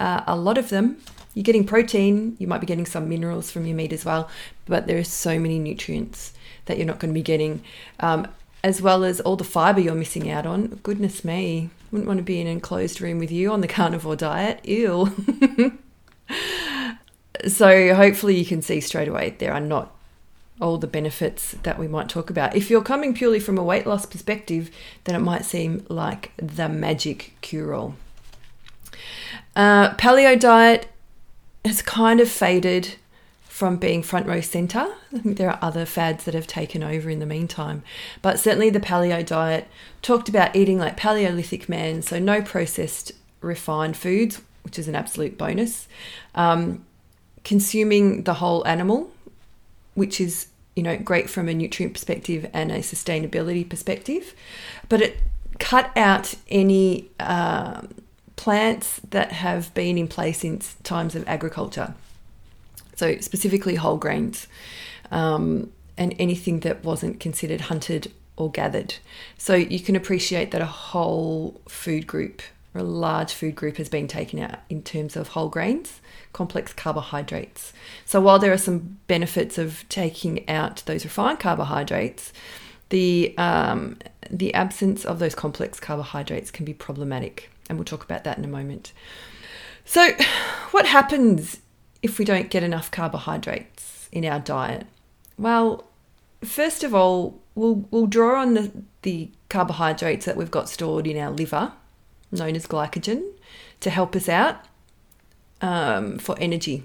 Uh, 0.00 0.22
a 0.26 0.36
lot 0.36 0.58
of 0.58 0.70
them. 0.70 0.98
You're 1.34 1.44
getting 1.44 1.64
protein, 1.64 2.36
you 2.40 2.48
might 2.48 2.60
be 2.60 2.66
getting 2.66 2.86
some 2.86 3.08
minerals 3.08 3.50
from 3.50 3.64
your 3.64 3.76
meat 3.76 3.92
as 3.92 4.04
well, 4.04 4.28
but 4.66 4.86
there 4.88 4.98
are 4.98 5.04
so 5.04 5.38
many 5.38 5.58
nutrients 5.58 6.32
that 6.68 6.78
you're 6.78 6.86
not 6.86 7.00
going 7.00 7.12
to 7.12 7.18
be 7.18 7.22
getting. 7.22 7.62
Um, 8.00 8.28
as 8.64 8.82
well 8.82 9.04
as 9.04 9.20
all 9.20 9.36
the 9.36 9.44
fiber 9.44 9.80
you're 9.80 9.94
missing 9.94 10.30
out 10.30 10.46
on. 10.46 10.80
Goodness 10.82 11.24
me, 11.24 11.70
wouldn't 11.90 12.08
want 12.08 12.18
to 12.18 12.24
be 12.24 12.40
in 12.40 12.46
an 12.46 12.54
enclosed 12.54 13.00
room 13.00 13.18
with 13.18 13.30
you 13.30 13.52
on 13.52 13.60
the 13.60 13.68
carnivore 13.68 14.16
diet. 14.16 14.64
Ew. 14.64 15.12
so 17.46 17.94
hopefully 17.94 18.36
you 18.36 18.44
can 18.44 18.62
see 18.62 18.80
straight 18.80 19.08
away 19.08 19.36
there 19.38 19.52
are 19.52 19.60
not 19.60 19.94
all 20.60 20.76
the 20.76 20.88
benefits 20.88 21.52
that 21.62 21.78
we 21.78 21.86
might 21.86 22.08
talk 22.08 22.30
about. 22.30 22.56
If 22.56 22.68
you're 22.68 22.82
coming 22.82 23.14
purely 23.14 23.38
from 23.38 23.58
a 23.58 23.62
weight 23.62 23.86
loss 23.86 24.04
perspective, 24.06 24.70
then 25.04 25.14
it 25.14 25.20
might 25.20 25.44
seem 25.44 25.86
like 25.88 26.32
the 26.36 26.68
magic 26.68 27.34
cure 27.40 27.74
all. 27.74 27.94
Uh, 29.54 29.94
paleo 29.94 30.38
diet 30.38 30.88
has 31.64 31.80
kind 31.80 32.20
of 32.20 32.28
faded 32.28 32.96
from 33.58 33.76
being 33.76 34.04
front 34.04 34.24
row 34.24 34.40
center. 34.40 34.86
I 35.12 35.18
think 35.18 35.36
there 35.36 35.50
are 35.50 35.58
other 35.60 35.84
fads 35.84 36.22
that 36.24 36.34
have 36.34 36.46
taken 36.46 36.84
over 36.84 37.10
in 37.10 37.18
the 37.18 37.26
meantime. 37.26 37.82
But 38.22 38.38
certainly 38.38 38.70
the 38.70 38.78
paleo 38.78 39.26
diet 39.26 39.66
talked 40.00 40.28
about 40.28 40.54
eating 40.54 40.78
like 40.78 40.96
Paleolithic 40.96 41.68
man, 41.68 42.02
so 42.02 42.20
no 42.20 42.40
processed 42.40 43.10
refined 43.40 43.96
foods, 43.96 44.40
which 44.62 44.78
is 44.78 44.86
an 44.86 44.94
absolute 44.94 45.36
bonus. 45.36 45.88
Um, 46.36 46.86
consuming 47.42 48.22
the 48.22 48.34
whole 48.34 48.64
animal, 48.64 49.10
which 49.94 50.20
is 50.20 50.46
you 50.76 50.84
know 50.84 50.96
great 50.96 51.28
from 51.28 51.48
a 51.48 51.54
nutrient 51.54 51.94
perspective 51.94 52.48
and 52.52 52.70
a 52.70 52.78
sustainability 52.78 53.68
perspective, 53.68 54.34
but 54.88 55.02
it 55.02 55.16
cut 55.58 55.90
out 55.96 56.36
any 56.48 57.10
uh, 57.18 57.82
plants 58.36 59.00
that 59.10 59.32
have 59.32 59.74
been 59.74 59.98
in 59.98 60.06
place 60.06 60.42
since 60.42 60.76
times 60.84 61.16
of 61.16 61.26
agriculture 61.26 61.94
so 62.98 63.18
specifically 63.20 63.76
whole 63.76 63.96
grains 63.96 64.48
um, 65.12 65.72
and 65.96 66.14
anything 66.18 66.60
that 66.60 66.84
wasn't 66.84 67.20
considered 67.20 67.62
hunted 67.62 68.12
or 68.36 68.50
gathered. 68.50 68.96
So 69.36 69.54
you 69.54 69.80
can 69.80 69.94
appreciate 69.94 70.50
that 70.50 70.60
a 70.60 70.66
whole 70.66 71.60
food 71.68 72.06
group 72.06 72.42
or 72.74 72.80
a 72.80 72.84
large 72.84 73.32
food 73.32 73.54
group 73.54 73.76
has 73.76 73.88
been 73.88 74.08
taken 74.08 74.40
out 74.40 74.58
in 74.68 74.82
terms 74.82 75.16
of 75.16 75.28
whole 75.28 75.48
grains, 75.48 76.00
complex 76.32 76.72
carbohydrates. 76.72 77.72
So 78.04 78.20
while 78.20 78.38
there 78.40 78.52
are 78.52 78.58
some 78.58 78.98
benefits 79.06 79.58
of 79.58 79.88
taking 79.88 80.48
out 80.48 80.82
those 80.86 81.04
refined 81.04 81.38
carbohydrates, 81.38 82.32
the 82.90 83.34
um, 83.38 83.98
the 84.30 84.52
absence 84.54 85.04
of 85.04 85.18
those 85.18 85.34
complex 85.34 85.78
carbohydrates 85.78 86.50
can 86.50 86.64
be 86.64 86.74
problematic, 86.74 87.50
and 87.68 87.78
we'll 87.78 87.84
talk 87.84 88.02
about 88.02 88.24
that 88.24 88.38
in 88.38 88.44
a 88.44 88.48
moment. 88.48 88.92
So, 89.84 90.10
what 90.70 90.86
happens 90.86 91.60
if 92.02 92.18
we 92.18 92.24
don't 92.24 92.50
get 92.50 92.62
enough 92.62 92.90
carbohydrates 92.90 94.08
in 94.12 94.24
our 94.24 94.40
diet? 94.40 94.86
Well, 95.36 95.84
first 96.44 96.84
of 96.84 96.94
all, 96.94 97.40
we'll, 97.54 97.86
we'll 97.90 98.06
draw 98.06 98.40
on 98.40 98.54
the, 98.54 98.72
the 99.02 99.30
carbohydrates 99.48 100.26
that 100.26 100.36
we've 100.36 100.50
got 100.50 100.68
stored 100.68 101.06
in 101.06 101.18
our 101.18 101.30
liver, 101.30 101.72
known 102.30 102.56
as 102.56 102.66
glycogen, 102.66 103.32
to 103.80 103.90
help 103.90 104.14
us 104.14 104.28
out 104.28 104.64
um, 105.60 106.18
for 106.18 106.36
energy. 106.38 106.84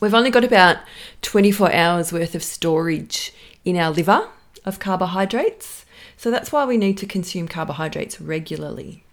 We've 0.00 0.14
only 0.14 0.30
got 0.30 0.44
about 0.44 0.78
24 1.22 1.72
hours 1.72 2.12
worth 2.12 2.34
of 2.34 2.42
storage 2.42 3.32
in 3.64 3.76
our 3.76 3.90
liver 3.90 4.28
of 4.64 4.78
carbohydrates. 4.78 5.84
So 6.16 6.30
that's 6.30 6.52
why 6.52 6.64
we 6.64 6.76
need 6.76 6.98
to 6.98 7.06
consume 7.06 7.48
carbohydrates 7.48 8.20
regularly. 8.20 9.03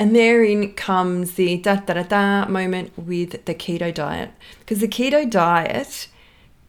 And 0.00 0.16
therein 0.16 0.72
comes 0.72 1.32
the 1.34 1.58
da 1.58 1.74
da 1.76 1.92
da 1.92 2.02
da 2.04 2.48
moment 2.48 2.90
with 2.96 3.44
the 3.44 3.54
keto 3.54 3.92
diet. 3.92 4.30
Because 4.60 4.80
the 4.80 4.88
keto 4.88 5.28
diet 5.28 6.08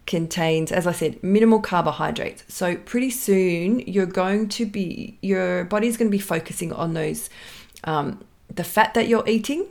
contains, 0.05 0.69
as 0.69 0.85
I 0.85 0.91
said, 0.91 1.23
minimal 1.23 1.61
carbohydrates. 1.61 2.43
So 2.49 2.75
pretty 2.75 3.09
soon 3.09 3.79
you're 3.79 4.05
going 4.05 4.49
to 4.49 4.65
be, 4.65 5.17
your 5.21 5.63
body's 5.63 5.95
going 5.95 6.11
to 6.11 6.17
be 6.17 6.21
focusing 6.21 6.73
on 6.73 6.93
those, 6.93 7.29
um, 7.85 8.21
the 8.53 8.65
fat 8.65 8.93
that 8.95 9.07
you're 9.07 9.25
eating 9.25 9.65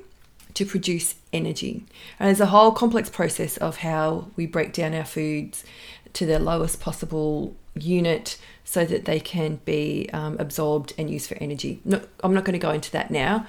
to 0.55 0.65
produce 0.65 1.17
energy. 1.31 1.85
And 2.19 2.29
there's 2.29 2.41
a 2.41 2.47
whole 2.47 2.73
complex 2.73 3.11
process 3.11 3.59
of 3.59 3.77
how 3.79 4.29
we 4.37 4.47
break 4.47 4.73
down 4.73 4.95
our 4.95 5.05
foods 5.05 5.65
to 6.15 6.25
their 6.25 6.39
lowest 6.39 6.81
possible 6.81 7.55
unit 7.75 8.39
so 8.71 8.85
that 8.85 9.05
they 9.05 9.19
can 9.19 9.59
be 9.65 10.09
um, 10.13 10.37
absorbed 10.39 10.95
and 10.97 11.11
used 11.11 11.29
for 11.29 11.37
energy. 11.41 11.81
No, 11.85 12.01
I'm 12.23 12.33
not 12.33 12.45
going 12.45 12.53
to 12.53 12.65
go 12.65 12.71
into 12.71 12.93
that 12.93 13.11
now. 13.11 13.45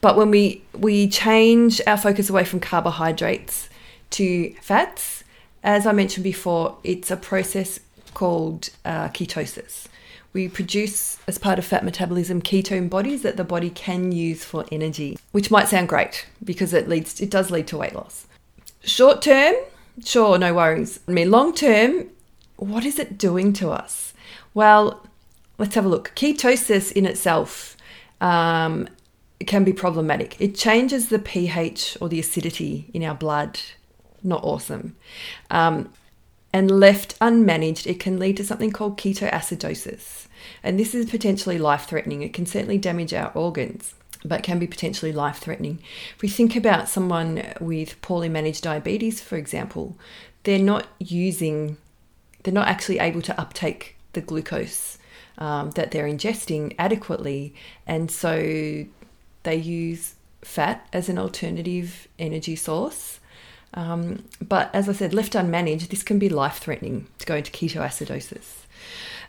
But 0.00 0.16
when 0.16 0.30
we, 0.30 0.62
we 0.72 1.08
change 1.08 1.82
our 1.86 1.98
focus 1.98 2.30
away 2.30 2.44
from 2.44 2.58
carbohydrates 2.58 3.68
to 4.12 4.54
fats, 4.62 5.24
as 5.62 5.86
I 5.86 5.92
mentioned 5.92 6.24
before, 6.24 6.78
it's 6.84 7.10
a 7.10 7.18
process 7.18 7.80
called 8.14 8.70
uh, 8.86 9.08
ketosis. 9.08 9.88
We 10.32 10.48
produce, 10.48 11.18
as 11.28 11.36
part 11.36 11.58
of 11.58 11.66
fat 11.66 11.84
metabolism, 11.84 12.40
ketone 12.40 12.88
bodies 12.88 13.20
that 13.20 13.36
the 13.36 13.44
body 13.44 13.68
can 13.68 14.10
use 14.10 14.42
for 14.42 14.64
energy, 14.72 15.18
which 15.32 15.50
might 15.50 15.68
sound 15.68 15.90
great 15.90 16.26
because 16.42 16.72
it 16.72 16.88
leads, 16.88 17.20
it 17.20 17.28
does 17.28 17.50
lead 17.50 17.66
to 17.66 17.76
weight 17.76 17.94
loss. 17.94 18.26
Short 18.84 19.20
term, 19.20 19.54
sure, 20.02 20.38
no 20.38 20.54
worries. 20.54 20.98
I 21.06 21.12
mean, 21.12 21.30
long 21.30 21.54
term, 21.54 22.08
what 22.56 22.86
is 22.86 22.98
it 22.98 23.18
doing 23.18 23.52
to 23.54 23.70
us? 23.70 24.11
Well, 24.54 25.06
let's 25.58 25.74
have 25.74 25.84
a 25.84 25.88
look. 25.88 26.12
Ketosis 26.14 26.92
in 26.92 27.06
itself 27.06 27.76
um, 28.20 28.88
can 29.46 29.64
be 29.64 29.72
problematic. 29.72 30.40
It 30.40 30.54
changes 30.54 31.08
the 31.08 31.18
pH 31.18 31.96
or 32.00 32.08
the 32.08 32.20
acidity 32.20 32.90
in 32.92 33.02
our 33.02 33.14
blood. 33.14 33.60
Not 34.22 34.44
awesome. 34.44 34.96
Um, 35.50 35.90
and 36.52 36.70
left 36.70 37.18
unmanaged, 37.18 37.86
it 37.86 37.98
can 37.98 38.18
lead 38.18 38.36
to 38.36 38.44
something 38.44 38.70
called 38.70 38.98
ketoacidosis. 38.98 40.26
And 40.62 40.78
this 40.78 40.94
is 40.94 41.10
potentially 41.10 41.58
life 41.58 41.86
threatening. 41.86 42.22
It 42.22 42.34
can 42.34 42.46
certainly 42.46 42.78
damage 42.78 43.14
our 43.14 43.32
organs, 43.32 43.94
but 44.24 44.42
can 44.42 44.58
be 44.58 44.66
potentially 44.66 45.12
life 45.12 45.38
threatening. 45.38 45.78
If 46.14 46.22
we 46.22 46.28
think 46.28 46.54
about 46.54 46.88
someone 46.88 47.42
with 47.60 48.00
poorly 48.02 48.28
managed 48.28 48.62
diabetes, 48.62 49.20
for 49.20 49.36
example, 49.36 49.96
they're 50.42 50.58
not 50.58 50.86
using, 50.98 51.78
they're 52.42 52.52
not 52.52 52.68
actually 52.68 52.98
able 52.98 53.22
to 53.22 53.40
uptake 53.40 53.96
the 54.12 54.20
glucose 54.20 54.98
um, 55.38 55.70
that 55.72 55.90
they're 55.90 56.06
ingesting 56.06 56.74
adequately. 56.78 57.54
And 57.86 58.10
so 58.10 58.84
they 59.42 59.56
use 59.56 60.14
fat 60.42 60.86
as 60.92 61.08
an 61.08 61.18
alternative 61.18 62.08
energy 62.18 62.56
source. 62.56 63.20
Um, 63.74 64.24
but 64.40 64.70
as 64.74 64.88
I 64.88 64.92
said, 64.92 65.14
left 65.14 65.32
unmanaged, 65.32 65.88
this 65.88 66.02
can 66.02 66.18
be 66.18 66.28
life 66.28 66.58
threatening 66.58 67.06
to 67.18 67.26
go 67.26 67.36
into 67.36 67.50
ketoacidosis. 67.50 68.66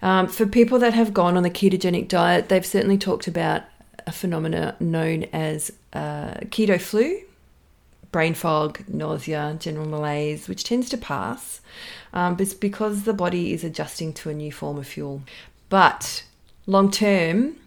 Um, 0.01 0.27
for 0.27 0.45
people 0.45 0.79
that 0.79 0.93
have 0.93 1.13
gone 1.13 1.37
on 1.37 1.43
the 1.43 1.49
ketogenic 1.49 2.09
diet, 2.09 2.49
they've 2.49 2.65
certainly 2.65 2.97
talked 2.97 3.27
about 3.27 3.63
a 4.05 4.11
phenomena 4.11 4.75
known 4.81 5.23
as 5.31 5.71
uh, 5.93 6.33
keto 6.49 6.81
flu, 6.81 7.21
brain 8.13 8.33
fog, 8.33 8.81
nausea, 8.87 9.57
general 9.59 9.87
malaise, 9.87 10.47
which 10.47 10.63
tends 10.63 10.87
to 10.89 10.97
pass. 10.97 11.59
Um, 12.13 12.35
but 12.35 12.57
because 12.61 13.03
the 13.03 13.13
body 13.13 13.51
is 13.51 13.65
adjusting 13.65 14.13
to 14.13 14.29
a 14.29 14.33
new 14.33 14.51
form 14.51 14.77
of 14.77 14.87
fuel. 14.87 15.23
But 15.67 16.23
long 16.65 16.89
term, 16.91 17.57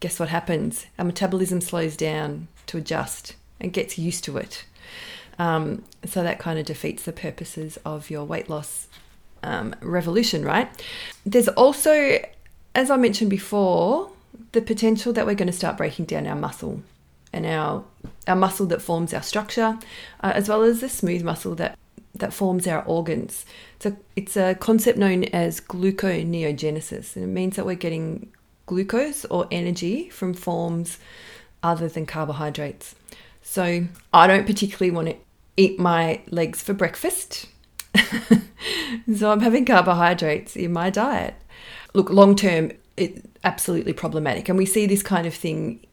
guess 0.00 0.18
what 0.18 0.30
happens? 0.30 0.86
Our 0.98 1.04
metabolism 1.04 1.60
slows 1.60 1.96
down 1.96 2.48
to 2.68 2.78
adjust 2.78 3.34
and 3.60 3.72
gets 3.72 3.98
used 3.98 4.24
to 4.24 4.38
it. 4.38 4.64
Um, 5.38 5.84
so 6.04 6.22
that 6.22 6.38
kind 6.38 6.58
of 6.58 6.64
defeats 6.64 7.02
the 7.02 7.12
purposes 7.12 7.78
of 7.84 8.08
your 8.08 8.24
weight 8.24 8.48
loss 8.48 8.86
um, 9.42 9.74
revolution, 9.82 10.44
right? 10.44 10.70
There's 11.26 11.48
also, 11.48 12.18
as 12.74 12.90
I 12.90 12.96
mentioned 12.96 13.28
before, 13.28 14.10
the 14.52 14.62
potential 14.62 15.12
that 15.12 15.26
we're 15.26 15.34
going 15.34 15.46
to 15.46 15.52
start 15.52 15.76
breaking 15.76 16.06
down 16.06 16.26
our 16.26 16.36
muscle 16.36 16.82
and 17.32 17.46
our 17.46 17.84
our 18.26 18.36
muscle 18.36 18.66
that 18.66 18.82
forms 18.82 19.14
our 19.14 19.22
structure, 19.22 19.78
uh, 20.22 20.32
as 20.34 20.48
well 20.48 20.62
as 20.62 20.80
the 20.80 20.88
smooth 20.88 21.22
muscle 21.22 21.54
that 21.56 21.78
that 22.14 22.32
forms 22.32 22.66
our 22.66 22.82
organs. 22.84 23.44
So 23.78 23.96
it's 24.14 24.36
a 24.36 24.54
concept 24.54 24.98
known 24.98 25.24
as 25.24 25.60
gluconeogenesis, 25.60 27.16
and 27.16 27.24
it 27.24 27.28
means 27.28 27.56
that 27.56 27.66
we're 27.66 27.74
getting 27.76 28.32
glucose 28.66 29.24
or 29.26 29.46
energy 29.50 30.08
from 30.08 30.34
forms 30.34 30.98
other 31.62 31.88
than 31.88 32.06
carbohydrates. 32.06 32.94
So 33.42 33.86
I 34.12 34.26
don't 34.26 34.46
particularly 34.46 34.90
want 34.90 35.08
to 35.08 35.16
eat 35.56 35.78
my 35.78 36.20
legs 36.30 36.62
for 36.62 36.74
breakfast. 36.74 37.46
so 39.16 39.30
I'm 39.30 39.40
having 39.40 39.64
carbohydrates 39.64 40.56
in 40.56 40.72
my 40.72 40.90
diet. 40.90 41.34
Look, 41.94 42.10
long 42.10 42.34
term, 42.34 42.72
it's 42.96 43.20
absolutely 43.44 43.92
problematic. 43.92 44.48
And 44.48 44.58
we 44.58 44.66
see 44.66 44.86
this 44.86 45.02
kind 45.02 45.26
of 45.26 45.34
thing 45.34 45.86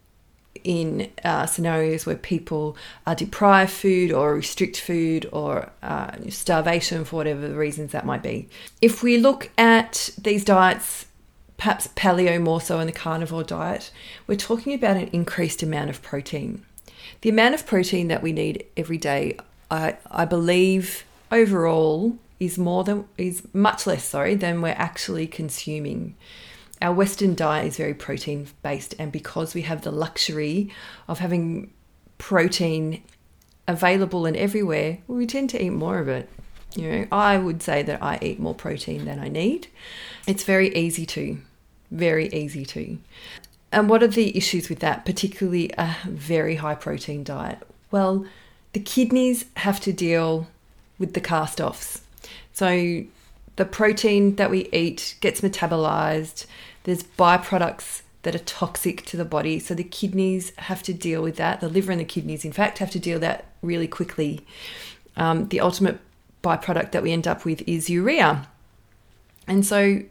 in 0.63 1.11
uh, 1.23 1.45
scenarios 1.45 2.05
where 2.05 2.15
people 2.15 2.77
are 3.05 3.15
deprived 3.15 3.71
food 3.71 4.11
or 4.11 4.35
restrict 4.35 4.79
food 4.79 5.27
or 5.31 5.69
uh, 5.81 6.11
starvation 6.29 7.03
for 7.05 7.17
whatever 7.17 7.47
the 7.47 7.55
reasons 7.55 7.91
that 7.91 8.05
might 8.05 8.23
be. 8.23 8.47
If 8.81 9.03
we 9.03 9.17
look 9.17 9.49
at 9.57 10.09
these 10.17 10.45
diets, 10.45 11.05
perhaps 11.57 11.87
paleo 11.95 12.41
more 12.41 12.61
so 12.61 12.79
in 12.79 12.87
the 12.87 12.93
carnivore 12.93 13.43
diet, 13.43 13.91
we're 14.27 14.35
talking 14.35 14.73
about 14.73 14.97
an 14.97 15.09
increased 15.11 15.63
amount 15.63 15.89
of 15.89 16.01
protein. 16.01 16.65
The 17.21 17.29
amount 17.29 17.55
of 17.55 17.65
protein 17.65 18.07
that 18.09 18.23
we 18.23 18.31
need 18.31 18.65
every 18.77 18.97
day, 18.97 19.37
I, 19.69 19.97
I 20.09 20.25
believe 20.25 21.03
overall 21.31 22.17
is 22.39 22.57
more 22.57 22.83
than 22.83 23.05
is 23.17 23.43
much 23.53 23.87
less 23.87 24.03
sorry 24.03 24.35
than 24.35 24.61
we're 24.61 24.75
actually 24.77 25.27
consuming 25.27 26.15
our 26.83 26.93
Western 26.93 27.33
diet 27.33 27.65
is 27.67 27.77
very 27.77 27.93
protein 27.93 28.47
based, 28.61 28.93
and 28.99 29.11
because 29.11 29.55
we 29.55 29.61
have 29.63 29.81
the 29.81 29.91
luxury 29.91 30.69
of 31.07 31.19
having 31.19 31.71
protein 32.17 33.01
available 33.67 34.25
and 34.25 34.35
everywhere, 34.35 34.99
we 35.07 35.25
tend 35.25 35.49
to 35.51 35.63
eat 35.63 35.69
more 35.71 35.99
of 35.99 36.09
it. 36.09 36.29
You 36.75 36.91
know, 36.91 37.07
I 37.11 37.37
would 37.37 37.63
say 37.63 37.83
that 37.83 38.03
I 38.03 38.19
eat 38.21 38.39
more 38.39 38.53
protein 38.53 39.05
than 39.05 39.19
I 39.19 39.29
need. 39.29 39.67
It's 40.27 40.43
very 40.43 40.75
easy 40.75 41.05
to, 41.05 41.39
very 41.89 42.27
easy 42.33 42.65
to. 42.65 42.97
And 43.71 43.89
what 43.89 44.03
are 44.03 44.07
the 44.07 44.35
issues 44.35 44.69
with 44.69 44.79
that, 44.79 45.05
particularly 45.05 45.71
a 45.77 45.95
very 46.05 46.55
high 46.55 46.75
protein 46.75 47.23
diet? 47.23 47.59
Well, 47.91 48.25
the 48.73 48.79
kidneys 48.79 49.45
have 49.57 49.79
to 49.81 49.93
deal 49.93 50.47
with 50.99 51.13
the 51.13 51.21
cast 51.21 51.61
offs. 51.61 52.01
So 52.51 53.03
the 53.55 53.65
protein 53.65 54.35
that 54.35 54.51
we 54.51 54.67
eat 54.71 55.15
gets 55.21 55.41
metabolized, 55.41 56.45
there's 56.83 57.03
byproducts 57.03 58.01
that 58.23 58.35
are 58.35 58.39
toxic 58.39 59.05
to 59.05 59.17
the 59.17 59.25
body. 59.25 59.59
So 59.59 59.73
the 59.73 59.83
kidneys 59.83 60.53
have 60.57 60.81
to 60.83 60.93
deal 60.93 61.21
with 61.21 61.35
that. 61.37 61.59
The 61.59 61.69
liver 61.69 61.91
and 61.91 62.01
the 62.01 62.05
kidneys, 62.05 62.45
in 62.45 62.51
fact, 62.51 62.79
have 62.79 62.91
to 62.91 62.99
deal 62.99 63.19
that 63.19 63.45
really 63.61 63.87
quickly. 63.87 64.45
Um, 65.15 65.49
the 65.49 65.59
ultimate 65.59 65.99
byproduct 66.43 66.91
that 66.91 67.03
we 67.03 67.11
end 67.11 67.27
up 67.27 67.45
with 67.45 67.61
is 67.67 67.89
urea. 67.89 68.47
And 69.47 69.65
so, 69.65 70.01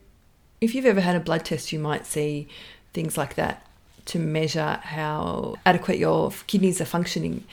if 0.61 0.75
you've 0.75 0.87
ever 0.87 1.01
had 1.01 1.17
a 1.17 1.21
blood 1.21 1.45
test, 1.45 1.73
you 1.73 1.79
might 1.79 2.07
see 2.07 2.49
things 2.93 3.17
like 3.17 3.35
that 3.35 3.67
to 4.05 4.19
measure 4.19 4.79
how 4.83 5.57
adequate 5.65 5.99
your 5.99 6.33
kidneys 6.47 6.81
are 6.81 6.87
functioning. 6.87 7.45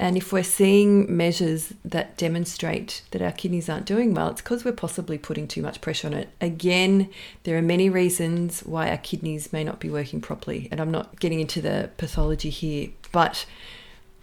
And 0.00 0.16
if 0.16 0.32
we're 0.32 0.42
seeing 0.42 1.14
measures 1.14 1.74
that 1.84 2.16
demonstrate 2.16 3.02
that 3.10 3.20
our 3.20 3.32
kidneys 3.32 3.68
aren't 3.68 3.84
doing 3.84 4.14
well, 4.14 4.28
it's 4.28 4.40
because 4.40 4.64
we're 4.64 4.72
possibly 4.72 5.18
putting 5.18 5.46
too 5.46 5.60
much 5.60 5.82
pressure 5.82 6.08
on 6.08 6.14
it. 6.14 6.30
Again, 6.40 7.10
there 7.42 7.58
are 7.58 7.62
many 7.62 7.90
reasons 7.90 8.60
why 8.60 8.88
our 8.88 8.96
kidneys 8.96 9.52
may 9.52 9.62
not 9.62 9.78
be 9.78 9.90
working 9.90 10.22
properly. 10.22 10.68
And 10.70 10.80
I'm 10.80 10.90
not 10.90 11.20
getting 11.20 11.38
into 11.38 11.60
the 11.60 11.90
pathology 11.98 12.48
here, 12.48 12.88
but 13.12 13.44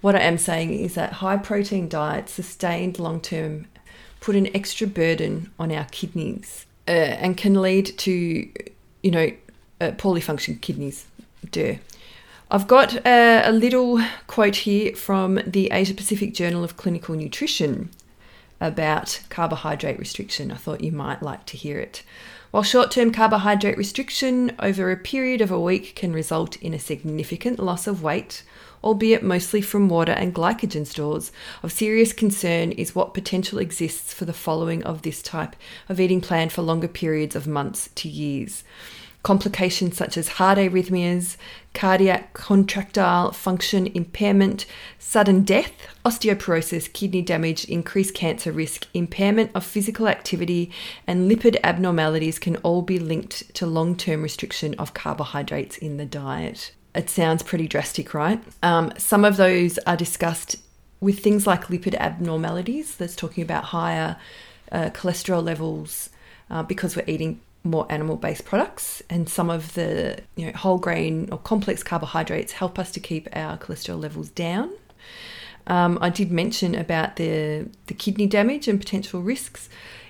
what 0.02 0.16
I 0.16 0.22
am 0.22 0.40
saying 0.40 0.74
is 0.74 0.96
that 0.96 1.14
high 1.14 1.38
protein 1.38 1.88
diets, 1.88 2.34
sustained 2.34 2.98
long 2.98 3.22
term, 3.22 3.68
put 4.20 4.36
an 4.36 4.48
extra 4.56 4.88
burden 4.88 5.52
on 5.60 5.72
our 5.72 5.86
kidneys 5.92 6.66
uh, 6.88 6.92
and 6.92 7.38
can 7.38 7.62
lead 7.62 7.96
to, 8.00 8.12
you 9.04 9.12
know, 9.12 9.32
uh, 9.80 9.92
poorly 9.96 10.22
functioning 10.22 10.60
kidneys. 10.60 11.06
Duh. 11.52 11.76
I've 12.50 12.68
got 12.68 13.06
a, 13.06 13.42
a 13.44 13.52
little 13.52 14.02
quote 14.28 14.56
here 14.56 14.96
from 14.96 15.42
the 15.46 15.70
Asia 15.70 15.94
Pacific 15.94 16.34
Journal 16.34 16.64
of 16.64 16.78
Clinical 16.78 17.14
Nutrition 17.14 17.90
about 18.62 19.22
carbohydrate 19.30 20.00
restriction. 20.00 20.50
I 20.50 20.56
thought 20.56 20.82
you 20.82 20.94
might 20.94 21.22
like 21.22 21.46
to 21.48 21.58
hear 21.58 21.78
it. 21.78 22.04
While 22.52 22.64
short 22.64 22.90
term 22.90 23.12
carbohydrate 23.12 23.78
restriction 23.78 24.54
over 24.60 24.90
a 24.90 24.96
period 24.96 25.42
of 25.42 25.52
a 25.52 25.60
week 25.60 25.94
can 25.94 26.14
result 26.14 26.56
in 26.62 26.74
a 26.74 26.80
significant 26.80 27.60
loss 27.60 27.86
of 27.86 28.02
weight, 28.02 28.44
albeit 28.82 29.24
mostly 29.24 29.60
from 29.60 29.90
water 29.90 30.14
and 30.14 30.34
glycogen 30.34 30.88
stores, 30.88 31.34
of 31.62 31.74
serious 31.74 32.14
concern 32.14 32.72
is 32.72 32.96
what 32.96 33.14
potential 33.14 33.60
exists 33.60 34.14
for 34.14 34.24
the 34.24 34.32
following 34.32 34.82
of 34.84 35.02
this 35.02 35.22
type 35.22 35.58
of 35.90 36.00
eating 36.00 36.22
plan 36.22 36.48
for 36.48 36.62
longer 36.62 36.88
periods 36.88 37.36
of 37.36 37.46
months 37.46 37.90
to 37.96 38.08
years. 38.08 38.64
Complications 39.24 39.98
such 39.98 40.16
as 40.16 40.28
heart 40.30 40.58
arrhythmias, 40.58 41.36
cardiac 41.74 42.34
contractile 42.34 43.32
function 43.32 43.88
impairment, 43.88 44.66
sudden 45.00 45.44
death, 45.44 45.74
osteoporosis, 46.06 46.92
kidney 46.92 47.22
damage, 47.22 47.66
increased 47.66 48.14
cancer 48.14 48.52
risk, 48.52 48.88
impairment 48.94 49.52
of 49.54 49.66
physical 49.66 50.08
activity, 50.08 50.72
and 51.06 51.30
lipid 51.30 51.58
abnormalities 51.64 52.40
can 52.40 52.56
all 52.58 52.82
be 52.82 53.00
linked 53.00 53.54
to 53.54 53.66
long 53.66 53.96
term 53.96 54.22
restriction 54.22 54.74
of 54.76 54.94
carbohydrates 54.94 55.78
in 55.78 55.98
the 55.98 56.06
diet. 56.06 56.72
It 56.96 57.10
sounds 57.10 57.44
pretty 57.44 57.68
drastic, 57.68 58.14
right? 58.14 58.42
Um, 58.64 58.94
some 58.98 59.26
of 59.26 59.38
those 59.38 59.78
are 59.80 59.98
discussed 59.98 60.56
with 61.00 61.20
things 61.20 61.46
like 61.46 61.68
lipid 61.68 61.96
abnormalities, 61.96 62.96
that's 62.96 63.16
talking 63.16 63.44
about 63.44 63.66
higher 63.66 64.18
uh, 64.72 64.90
cholesterol 64.94 65.44
levels 65.44 66.10
uh, 66.50 66.64
because 66.64 66.96
we're 66.96 67.06
eating 67.08 67.40
more 67.70 67.86
animal 67.90 68.16
based 68.16 68.46
products 68.46 69.02
and 69.10 69.30
some 69.30 69.50
of 69.50 69.74
the 69.74 70.20
you 70.36 70.46
know 70.46 70.52
whole 70.54 70.78
grain 70.78 71.30
or 71.32 71.38
complex 71.38 71.84
carbohydrates 71.84 72.54
help 72.54 72.80
us 72.80 72.92
to 72.92 73.00
keep 73.00 73.28
our 73.34 73.58
cholesterol 73.58 74.00
levels 74.02 74.30
down. 74.30 74.72
Um, 75.68 75.98
I 76.02 76.10
did 76.10 76.32
mention 76.32 76.76
about 76.76 77.18
the 77.18 77.70
the 77.88 77.94
kidney 77.94 78.28
damage 78.28 78.68
and 78.68 78.80
potential 78.80 79.22
risks. 79.22 79.70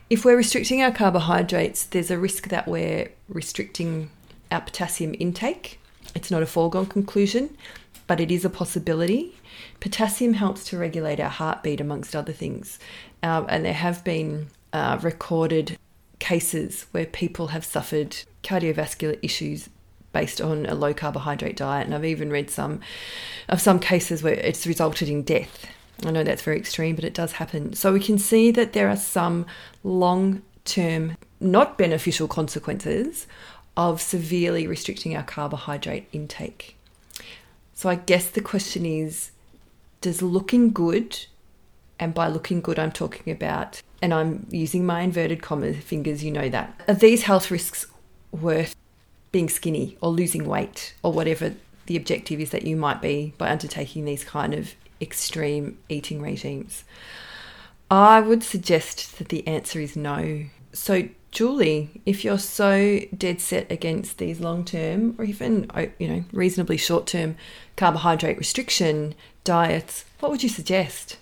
If 0.10 0.24
we're 0.24 0.38
restricting 0.38 0.82
our 0.82 0.92
carbohydrates 0.92 1.84
there's 1.86 2.12
a 2.12 2.18
risk 2.18 2.50
that 2.50 2.68
we're 2.68 3.12
restricting 3.28 4.10
our 4.52 4.62
potassium 4.62 5.16
intake. 5.20 5.80
It's 6.16 6.32
not 6.32 6.42
a 6.42 6.46
foregone 6.46 6.86
conclusion 6.86 7.56
but 8.08 8.22
it 8.22 8.32
is 8.32 8.46
a 8.46 8.50
possibility. 8.50 9.36
Potassium 9.80 10.34
helps 10.34 10.64
to 10.66 10.78
regulate 10.78 11.20
our 11.20 11.30
heartbeat 11.30 11.82
amongst 11.82 12.16
other 12.16 12.34
things. 12.34 12.80
Um, 13.22 13.46
and 13.50 13.66
there 13.66 13.74
have 13.74 14.04
been 14.04 14.48
uh, 14.74 14.98
recorded 15.02 15.78
cases 16.19 16.86
where 16.91 17.05
people 17.05 17.47
have 17.47 17.65
suffered 17.65 18.17
cardiovascular 18.43 19.19
issues 19.21 19.69
based 20.13 20.41
on 20.41 20.65
a 20.65 20.74
low 20.74 20.93
carbohydrate 20.93 21.55
diet 21.55 21.86
and 21.86 21.93
I've 21.93 22.05
even 22.05 22.29
read 22.29 22.50
some 22.50 22.79
of 23.50 23.62
some 23.62 23.79
cases 23.79 24.24
where 24.24 24.33
it's 24.33 24.65
resulted 24.65 25.09
in 25.09 25.24
death. 25.24 25.67
I 26.05 26.12
know 26.12 26.24
that's 26.24 26.41
very 26.41 26.57
extreme 26.57 26.95
but 26.95 27.03
it 27.03 27.13
does 27.13 27.33
happen. 27.33 27.74
So 27.74 27.93
we 27.93 28.00
can 28.00 28.17
see 28.17 28.51
that 28.51 28.74
there 28.74 28.89
are 28.89 28.97
some 28.97 29.45
long-term 29.83 31.17
not 31.39 31.77
beneficial 31.77 32.27
consequences 32.27 33.27
of 33.75 34.01
severely 34.01 34.65
restricting 34.65 35.15
our 35.15 35.24
carbohydrate 35.24 36.07
intake. 36.12 36.75
So 37.75 37.89
I 37.89 37.95
guess 37.95 38.27
the 38.29 38.41
question 38.41 38.86
is 38.86 39.31
does 40.01 40.21
looking 40.21 40.71
good 40.71 41.25
and 42.00 42.13
by 42.13 42.27
looking 42.27 42.62
good 42.62 42.79
I'm 42.79 42.91
talking 42.91 43.31
about 43.31 43.81
and 44.01 44.13
I'm 44.13 44.48
using 44.51 44.86
my 44.86 45.01
inverted 45.01 45.42
comma 45.42 45.74
fingers, 45.74 46.24
you 46.24 46.32
know 46.32 46.50
that. 46.50 46.82
Are 46.88 46.94
these 46.94 47.24
health 47.24 47.50
risks 47.50 47.88
worth 48.32 48.75
being 49.32 49.50
skinny 49.50 49.98
or 50.01 50.10
losing 50.10 50.48
weight 50.48 50.94
or 51.04 51.12
whatever 51.12 51.54
the 51.88 51.98
objective 51.98 52.39
is 52.39 52.51
that 52.51 52.63
you 52.63 52.75
might 52.75 53.01
be 53.01 53.34
by 53.38 53.50
undertaking 53.50 54.06
these 54.06 54.24
kind 54.24 54.54
of 54.54 54.74
extreme 55.01 55.77
eating 55.89 56.22
regimes? 56.22 56.84
I 57.89 58.20
would 58.20 58.44
suggest 58.44 59.18
that 59.18 59.30
the 59.30 59.48
answer 59.48 59.80
is 59.80 59.96
no. 59.96 60.46
So, 60.74 61.08
Julie, 61.32 62.02
if 62.06 62.24
you're 62.24 62.38
so 62.38 63.00
dead 63.17 63.39
set 63.41 63.71
against 63.71 64.17
these 64.17 64.39
long 64.39 64.65
term 64.65 65.15
or 65.17 65.26
even 65.26 65.69
oh, 65.74 65.88
you 65.98 66.08
know 66.08 66.24
reasonably 66.32 66.78
short 66.78 67.08
term 67.08 67.36
carbohydrate 67.76 68.38
restriction 68.38 69.15
diets, 69.43 70.06
what 70.19 70.32
would 70.32 70.43
you 70.43 70.50
suggest? 70.50 71.17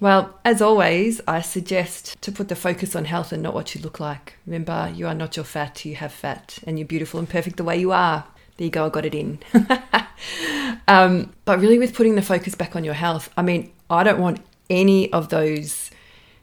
Well, 0.00 0.38
as 0.44 0.62
always, 0.62 1.20
I 1.26 1.40
suggest 1.40 2.20
to 2.22 2.30
put 2.30 2.48
the 2.48 2.54
focus 2.54 2.94
on 2.94 3.04
health 3.04 3.32
and 3.32 3.42
not 3.42 3.52
what 3.52 3.74
you 3.74 3.80
look 3.80 3.98
like. 3.98 4.34
Remember, 4.46 4.92
you 4.94 5.08
are 5.08 5.14
not 5.14 5.36
your 5.36 5.44
fat, 5.44 5.84
you 5.84 5.96
have 5.96 6.12
fat, 6.12 6.60
and 6.64 6.78
you're 6.78 6.86
beautiful 6.86 7.18
and 7.18 7.28
perfect 7.28 7.56
the 7.56 7.64
way 7.64 7.78
you 7.78 7.90
are. 7.90 8.24
There 8.56 8.64
you 8.66 8.70
go, 8.70 8.86
I 8.86 8.90
got 8.90 9.04
it 9.04 9.14
in. 9.14 9.40
um, 10.88 11.32
but 11.44 11.58
really, 11.58 11.80
with 11.80 11.94
putting 11.94 12.14
the 12.14 12.22
focus 12.22 12.54
back 12.54 12.76
on 12.76 12.84
your 12.84 12.94
health, 12.94 13.28
I 13.36 13.42
mean, 13.42 13.72
I 13.90 14.04
don't 14.04 14.20
want 14.20 14.40
any 14.70 15.12
of 15.12 15.30
those 15.30 15.90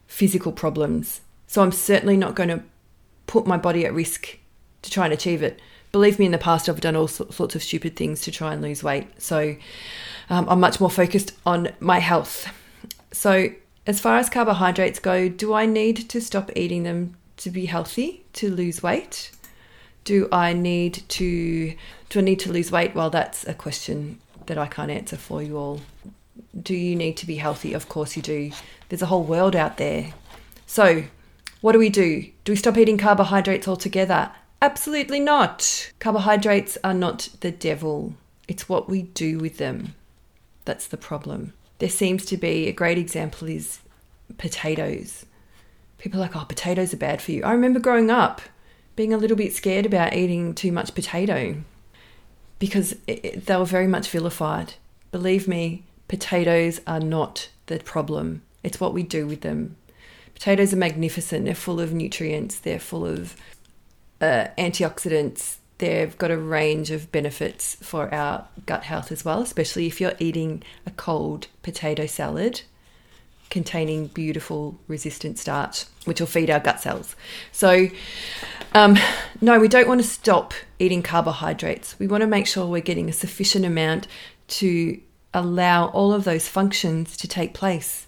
physical 0.06 0.52
problems. 0.52 1.22
So 1.48 1.62
I'm 1.62 1.72
certainly 1.72 2.18
not 2.18 2.36
going 2.36 2.50
to 2.50 2.62
put 3.26 3.48
my 3.48 3.58
body 3.58 3.86
at 3.86 3.94
risk 3.94 4.38
to 4.82 4.92
try 4.92 5.06
and 5.06 5.14
achieve 5.14 5.42
it. 5.42 5.62
Believe 5.94 6.20
me, 6.20 6.26
in 6.26 6.34
the 6.34 6.38
past, 6.38 6.68
I've 6.68 6.82
done 6.82 6.98
all 6.98 7.08
sorts 7.08 7.56
of 7.56 7.64
stupid 7.64 7.96
things 7.96 8.20
to 8.22 8.32
try 8.32 8.52
and 8.52 8.62
lose 8.62 8.84
weight. 8.84 9.22
So 9.22 9.56
um, 10.30 10.46
I'm 10.50 10.60
much 10.60 10.82
more 10.82 10.90
focused 10.90 11.32
on 11.46 11.70
my 11.80 12.00
health. 12.00 12.50
So, 13.16 13.52
as 13.88 14.02
far 14.02 14.18
as 14.18 14.30
carbohydrates 14.30 15.00
go, 15.00 15.30
do 15.30 15.54
I 15.54 15.66
need 15.66 16.10
to 16.10 16.20
stop 16.20 16.52
eating 16.54 16.84
them 16.84 17.16
to 17.38 17.50
be 17.50 17.66
healthy, 17.66 18.26
to 18.34 18.52
lose 18.52 18.84
weight? 18.84 19.32
Do 20.04 20.28
I 20.34 20.52
need 20.52 21.02
to 21.08 21.76
do 22.10 22.20
I 22.20 22.22
need 22.22 22.42
to 22.42 22.52
lose 22.52 22.74
weight? 22.74 22.94
Well, 22.94 23.10
that's 23.10 23.48
a 23.48 23.54
question 23.54 24.20
that 24.48 24.58
I 24.58 24.68
can't 24.68 24.92
answer 24.92 25.16
for 25.16 25.42
you 25.42 25.58
all. 25.58 25.80
Do 26.62 26.76
you 26.76 26.94
need 26.94 27.16
to 27.16 27.26
be 27.26 27.38
healthy? 27.38 27.72
Of 27.72 27.88
course 27.88 28.18
you 28.18 28.22
do. 28.22 28.52
There's 28.90 29.02
a 29.02 29.08
whole 29.08 29.24
world 29.24 29.56
out 29.56 29.78
there. 29.78 30.14
So, 30.68 31.06
what 31.62 31.72
do 31.72 31.80
we 31.80 31.90
do? 31.90 32.30
Do 32.44 32.52
we 32.52 32.58
stop 32.58 32.78
eating 32.78 32.98
carbohydrates 32.98 33.66
altogether? 33.66 34.32
Absolutely 34.62 35.22
not. 35.22 35.90
Carbohydrates 36.00 36.78
are 36.84 36.94
not 36.94 37.30
the 37.40 37.52
devil. 37.52 38.16
It's 38.50 38.68
what 38.68 38.90
we 38.90 39.04
do 39.04 39.40
with 39.40 39.58
them. 39.58 39.96
That's 40.66 40.86
the 40.86 40.98
problem 40.98 41.54
there 41.80 41.90
seems 41.90 42.26
to 42.26 42.38
be 42.38 42.68
a 42.68 42.72
great 42.72 42.98
example 42.98 43.48
is 43.48 43.80
potatoes. 44.38 45.26
People 45.98 46.20
are 46.20 46.24
like, 46.24 46.36
oh, 46.36 46.46
potatoes 46.46 46.94
are 46.94 46.98
bad 46.98 47.22
for 47.22 47.32
you. 47.32 47.44
I 47.44 47.52
remember 47.52 47.80
growing 47.80 48.10
up 48.10 48.42
being 48.96 49.14
a 49.14 49.18
little 49.18 49.38
bit 49.38 49.54
scared 49.54 49.86
about 49.86 50.14
eating 50.14 50.54
too 50.54 50.72
much 50.72 50.96
potato 50.96 51.58
because 52.60 52.96
it, 53.08 53.46
they 53.46 53.58
were 53.58 53.66
very 53.66 53.88
much 53.88 54.10
vilified. 54.10 54.76
Believe 55.12 55.48
me, 55.48 55.84
potatoes 56.08 56.80
are 56.88 57.00
not 57.00 57.50
the 57.68 57.80
problem, 57.80 58.42
it's 58.64 58.80
what 58.80 58.94
we 58.94 59.04
do 59.04 59.28
with 59.28 59.42
them. 59.42 59.76
Potatoes 60.34 60.74
are 60.74 60.78
magnificent, 60.78 61.46
they're 61.46 61.56
full 61.56 61.80
of 61.80 61.94
nutrients, 61.94 62.60
they're 62.60 62.80
full 62.80 63.06
of 63.06 63.36
uh, 64.22 64.48
antioxidants, 64.58 65.58
they've 65.78 66.18
got 66.18 66.32
a 66.32 66.38
range 66.38 66.92
of 66.92 67.12
benefits 67.12 67.76
for 67.76 68.14
our 68.14 68.48
gut 68.66 68.84
health 68.84 69.12
as 69.12 69.26
well, 69.26 69.42
especially 69.42 69.88
if 69.88 70.00
you're 70.00 70.14
eating 70.20 70.64
a 70.86 70.92
cold 70.92 71.48
potato 71.64 72.06
salad 72.06 72.62
containing 73.50 74.08
beautiful 74.08 74.80
resistant 74.88 75.38
starch, 75.38 75.86
which 76.06 76.20
will 76.20 76.28
feed 76.28 76.50
our 76.50 76.60
gut 76.60 76.80
cells. 76.80 77.16
So, 77.52 77.90
um, 78.74 78.98
no, 79.42 79.60
we 79.60 79.68
don't 79.68 79.88
want 79.88 80.02
to 80.02 80.08
stop 80.08 80.54
eating 80.80 81.04
carbohydrates. 81.04 81.98
We 82.00 82.08
want 82.08 82.22
to 82.22 82.28
make 82.28 82.48
sure 82.48 82.66
we're 82.66 82.82
getting 82.82 83.10
a 83.10 83.14
sufficient 83.14 83.66
amount 83.66 84.08
to 84.48 85.00
allow 85.34 85.88
all 85.88 86.14
of 86.14 86.24
those 86.24 86.48
functions 86.48 87.18
to 87.18 87.28
take 87.28 87.54
place 87.54 88.08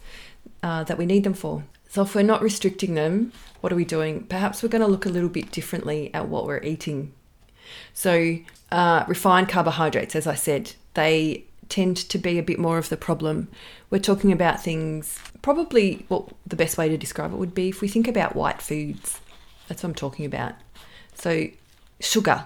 uh, 0.64 0.84
that 0.86 0.98
we 0.98 1.06
need 1.06 1.24
them 1.24 1.34
for. 1.34 1.64
So, 1.90 2.02
if 2.02 2.16
we're 2.16 2.24
not 2.24 2.42
restricting 2.42 2.96
them, 2.96 3.32
what 3.62 3.72
are 3.72 3.78
we 3.78 3.86
doing? 3.86 4.26
Perhaps 4.26 4.62
we're 4.62 4.70
going 4.70 4.82
to 4.82 4.88
look 4.88 5.06
a 5.06 5.10
little 5.10 5.30
bit 5.30 5.52
differently 5.52 6.14
at 6.14 6.28
what 6.28 6.46
we're 6.46 6.64
eating 6.64 7.14
so, 7.94 8.38
uh, 8.72 9.06
refined 9.08 9.50
carbohydrates, 9.50 10.16
as 10.16 10.28
I 10.28 10.36
said, 10.36 10.74
they 10.94 11.46
tend 11.70 11.98
to 11.98 12.18
be 12.18 12.38
a 12.38 12.44
bit 12.44 12.60
more 12.60 12.78
of 12.78 12.90
the 12.90 12.98
problem. 12.98 13.48
We're 13.90 14.00
talking 14.00 14.32
about 14.32 14.62
things, 14.62 15.20
probably 15.42 16.06
well, 16.10 16.30
the 16.46 16.56
best 16.56 16.78
way 16.78 16.90
to 16.90 16.98
describe 16.98 17.34
it 17.34 17.38
would 17.38 17.54
be 17.54 17.70
if 17.70 17.82
we 17.82 17.88
think 17.88 18.08
about 18.08 18.36
white 18.36 18.62
foods. 18.62 19.20
That's 19.68 19.84
what 19.84 19.90
I'm 19.90 19.96
talking 19.96 20.26
about. 20.26 20.54
So, 21.16 21.48
sugar, 22.00 22.46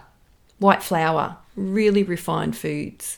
white 0.59 0.83
flour, 0.83 1.37
really 1.55 2.03
refined 2.03 2.55
foods. 2.55 3.17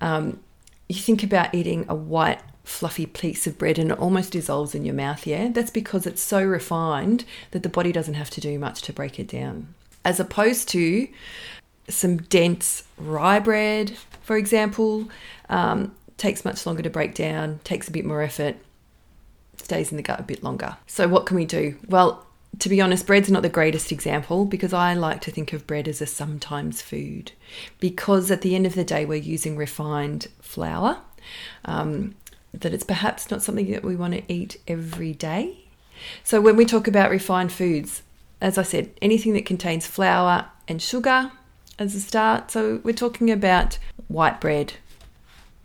Um, 0.00 0.40
you 0.88 0.96
think 0.96 1.22
about 1.22 1.54
eating 1.54 1.84
a 1.88 1.94
white, 1.94 2.40
fluffy 2.64 3.06
piece 3.06 3.46
of 3.46 3.58
bread 3.58 3.78
and 3.78 3.92
it 3.92 3.98
almost 3.98 4.32
dissolves 4.32 4.74
in 4.74 4.84
your 4.84 4.94
mouth, 4.94 5.26
yeah? 5.26 5.48
That's 5.48 5.70
because 5.70 6.06
it's 6.06 6.22
so 6.22 6.42
refined 6.42 7.24
that 7.50 7.62
the 7.62 7.68
body 7.68 7.92
doesn't 7.92 8.14
have 8.14 8.30
to 8.30 8.40
do 8.40 8.58
much 8.58 8.82
to 8.82 8.92
break 8.92 9.18
it 9.18 9.28
down 9.28 9.74
as 10.06 10.20
opposed 10.20 10.68
to 10.68 11.08
some 11.88 12.18
dense 12.18 12.84
rye 12.96 13.40
bread, 13.40 13.90
for 14.22 14.36
example, 14.36 15.08
um, 15.48 15.94
takes 16.16 16.44
much 16.44 16.64
longer 16.64 16.80
to 16.82 16.88
break 16.88 17.12
down, 17.12 17.58
takes 17.64 17.88
a 17.88 17.90
bit 17.90 18.04
more 18.04 18.22
effort, 18.22 18.54
stays 19.56 19.90
in 19.90 19.96
the 19.96 20.04
gut 20.04 20.20
a 20.20 20.22
bit 20.22 20.44
longer. 20.44 20.76
So, 20.86 21.08
what 21.08 21.26
can 21.26 21.36
we 21.36 21.44
do? 21.44 21.76
Well, 21.88 22.24
to 22.60 22.68
be 22.68 22.80
honest, 22.80 23.04
bread's 23.04 23.28
not 23.28 23.42
the 23.42 23.48
greatest 23.48 23.90
example 23.90 24.44
because 24.44 24.72
I 24.72 24.94
like 24.94 25.20
to 25.22 25.32
think 25.32 25.52
of 25.52 25.66
bread 25.66 25.88
as 25.88 26.00
a 26.00 26.06
sometimes 26.06 26.80
food 26.80 27.32
because 27.80 28.30
at 28.30 28.42
the 28.42 28.54
end 28.54 28.64
of 28.64 28.76
the 28.76 28.84
day, 28.84 29.04
we're 29.04 29.16
using 29.16 29.56
refined 29.56 30.28
flour, 30.40 30.98
um, 31.64 32.14
that 32.54 32.72
it's 32.72 32.84
perhaps 32.84 33.28
not 33.28 33.42
something 33.42 33.72
that 33.72 33.82
we 33.82 33.96
want 33.96 34.14
to 34.14 34.32
eat 34.32 34.60
every 34.68 35.14
day. 35.14 35.64
So, 36.22 36.40
when 36.40 36.54
we 36.54 36.64
talk 36.64 36.86
about 36.86 37.10
refined 37.10 37.50
foods, 37.50 38.02
as 38.40 38.58
I 38.58 38.62
said, 38.62 38.90
anything 39.00 39.32
that 39.34 39.46
contains 39.46 39.86
flour 39.86 40.46
and 40.68 40.80
sugar 40.80 41.32
as 41.78 41.94
a 41.94 42.00
start. 42.00 42.50
So 42.50 42.80
we're 42.82 42.94
talking 42.94 43.30
about 43.30 43.78
white 44.08 44.40
bread, 44.40 44.74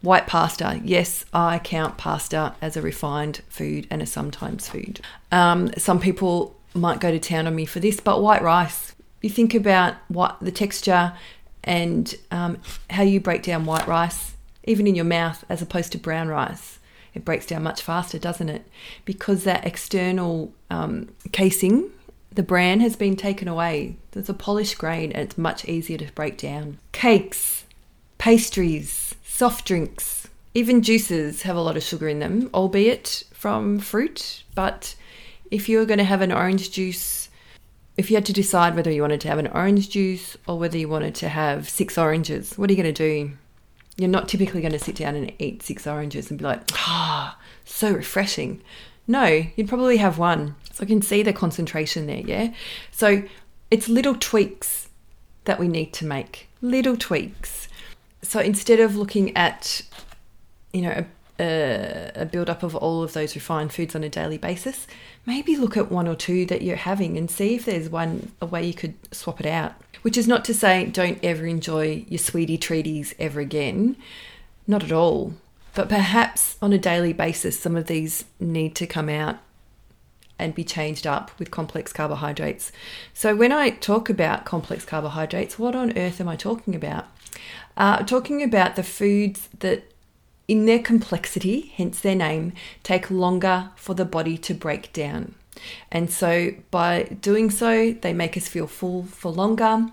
white 0.01 0.27
pasta. 0.27 0.81
Yes, 0.83 1.25
I 1.33 1.59
count 1.59 1.97
pasta 1.97 2.55
as 2.61 2.77
a 2.77 2.81
refined 2.81 3.41
food 3.49 3.87
and 3.89 4.01
a 4.01 4.05
sometimes 4.05 4.69
food. 4.69 5.01
Um, 5.31 5.71
some 5.77 5.99
people 5.99 6.55
might 6.73 6.99
go 6.99 7.11
to 7.11 7.19
town 7.19 7.47
on 7.47 7.55
me 7.55 7.65
for 7.65 7.79
this, 7.79 7.99
but 7.99 8.21
white 8.21 8.41
rice. 8.41 8.95
You 9.21 9.29
think 9.29 9.53
about 9.53 9.95
what 10.07 10.37
the 10.41 10.51
texture 10.51 11.13
and 11.63 12.15
um, 12.31 12.57
how 12.89 13.03
you 13.03 13.19
break 13.19 13.43
down 13.43 13.65
white 13.65 13.87
rice, 13.87 14.33
even 14.63 14.87
in 14.87 14.95
your 14.95 15.05
mouth, 15.05 15.43
as 15.49 15.61
opposed 15.61 15.91
to 15.91 15.97
brown 15.97 16.27
rice. 16.27 16.79
It 17.13 17.25
breaks 17.25 17.45
down 17.45 17.63
much 17.63 17.81
faster, 17.81 18.17
doesn't 18.17 18.49
it? 18.49 18.65
Because 19.03 19.43
that 19.43 19.65
external 19.65 20.53
um, 20.69 21.09
casing 21.33 21.91
the 22.33 22.43
bran 22.43 22.79
has 22.79 22.95
been 22.95 23.15
taken 23.15 23.47
away. 23.47 23.97
There's 24.11 24.29
a 24.29 24.33
polished 24.33 24.77
grain 24.77 25.11
and 25.11 25.23
it's 25.23 25.37
much 25.37 25.65
easier 25.65 25.97
to 25.97 26.11
break 26.13 26.37
down. 26.37 26.77
Cakes, 26.91 27.65
pastries, 28.17 29.15
soft 29.23 29.65
drinks, 29.65 30.27
even 30.53 30.81
juices 30.81 31.43
have 31.43 31.55
a 31.55 31.61
lot 31.61 31.77
of 31.77 31.83
sugar 31.83 32.07
in 32.07 32.19
them, 32.19 32.49
albeit 32.53 33.23
from 33.33 33.79
fruit. 33.79 34.43
But 34.55 34.95
if 35.49 35.67
you're 35.69 35.85
going 35.85 35.97
to 35.97 36.03
have 36.03 36.21
an 36.21 36.31
orange 36.31 36.71
juice, 36.71 37.29
if 37.97 38.09
you 38.09 38.17
had 38.17 38.25
to 38.25 38.33
decide 38.33 38.75
whether 38.75 38.91
you 38.91 39.01
wanted 39.01 39.21
to 39.21 39.27
have 39.27 39.39
an 39.39 39.47
orange 39.47 39.89
juice 39.89 40.37
or 40.47 40.57
whether 40.57 40.77
you 40.77 40.89
wanted 40.89 41.15
to 41.15 41.29
have 41.29 41.69
six 41.69 41.97
oranges, 41.97 42.57
what 42.57 42.69
are 42.69 42.73
you 42.73 42.81
going 42.81 42.93
to 42.93 43.25
do? 43.25 43.31
You're 43.97 44.09
not 44.09 44.29
typically 44.29 44.61
going 44.61 44.71
to 44.71 44.79
sit 44.79 44.95
down 44.95 45.15
and 45.15 45.31
eat 45.39 45.63
six 45.63 45.85
oranges 45.85 46.29
and 46.29 46.39
be 46.39 46.45
like, 46.45 46.61
ah, 46.73 47.37
oh, 47.37 47.43
so 47.65 47.93
refreshing. 47.93 48.61
No, 49.07 49.45
you'd 49.55 49.67
probably 49.67 49.97
have 49.97 50.17
one. 50.17 50.55
So 50.71 50.83
I 50.83 50.85
can 50.85 51.01
see 51.01 51.23
the 51.23 51.33
concentration 51.33 52.07
there, 52.07 52.21
yeah? 52.21 52.53
So 52.91 53.23
it's 53.69 53.87
little 53.89 54.15
tweaks 54.15 54.89
that 55.45 55.59
we 55.59 55.67
need 55.67 55.93
to 55.93 56.05
make. 56.05 56.49
Little 56.61 56.97
tweaks. 56.97 57.67
So 58.21 58.39
instead 58.39 58.79
of 58.79 58.95
looking 58.95 59.35
at, 59.35 59.81
you 60.73 60.81
know, 60.81 61.05
a, 61.39 62.11
a, 62.15 62.25
build 62.25 62.49
up 62.49 62.61
of 62.61 62.75
all 62.75 63.01
of 63.03 63.13
those 63.13 63.33
refined 63.33 63.73
foods 63.73 63.95
on 63.95 64.03
a 64.03 64.09
daily 64.09 64.37
basis, 64.37 64.85
maybe 65.25 65.57
look 65.57 65.75
at 65.75 65.91
one 65.91 66.07
or 66.07 66.15
two 66.15 66.45
that 66.45 66.61
you're 66.61 66.75
having 66.75 67.17
and 67.17 67.31
see 67.31 67.55
if 67.55 67.65
there's 67.65 67.89
one 67.89 68.31
a 68.41 68.45
way 68.45 68.65
you 68.65 68.73
could 68.73 68.93
swap 69.13 69.39
it 69.39 69.47
out. 69.47 69.73
Which 70.03 70.17
is 70.17 70.27
not 70.27 70.45
to 70.45 70.53
say 70.53 70.85
don't 70.85 71.19
ever 71.23 71.45
enjoy 71.45 72.05
your 72.07 72.19
sweetie 72.19 72.57
treaties 72.57 73.13
ever 73.19 73.39
again. 73.39 73.97
Not 74.67 74.83
at 74.83 74.91
all. 74.91 75.33
But 75.73 75.89
perhaps 75.89 76.57
on 76.61 76.73
a 76.73 76.77
daily 76.77 77.13
basis, 77.13 77.59
some 77.59 77.75
of 77.75 77.87
these 77.87 78.25
need 78.39 78.75
to 78.75 78.87
come 78.87 79.09
out 79.09 79.39
and 80.41 80.55
be 80.55 80.63
changed 80.63 81.07
up 81.07 81.31
with 81.39 81.51
complex 81.51 81.93
carbohydrates. 81.93 82.71
So, 83.13 83.35
when 83.35 83.51
I 83.51 83.69
talk 83.69 84.09
about 84.09 84.43
complex 84.45 84.83
carbohydrates, 84.83 85.57
what 85.57 85.75
on 85.75 85.97
earth 85.97 86.19
am 86.19 86.27
I 86.27 86.35
talking 86.35 86.75
about? 86.75 87.05
Uh, 87.77 88.03
talking 88.03 88.43
about 88.43 88.75
the 88.75 88.83
foods 88.83 89.47
that, 89.59 89.83
in 90.47 90.65
their 90.65 90.79
complexity, 90.79 91.71
hence 91.75 92.01
their 92.01 92.15
name, 92.15 92.53
take 92.83 93.09
longer 93.09 93.69
for 93.75 93.93
the 93.93 94.05
body 94.05 94.37
to 94.39 94.53
break 94.53 94.91
down. 94.91 95.35
And 95.91 96.11
so, 96.11 96.51
by 96.71 97.03
doing 97.21 97.49
so, 97.49 97.93
they 97.93 98.13
make 98.13 98.35
us 98.35 98.47
feel 98.47 98.67
full 98.67 99.03
for 99.03 99.31
longer. 99.31 99.87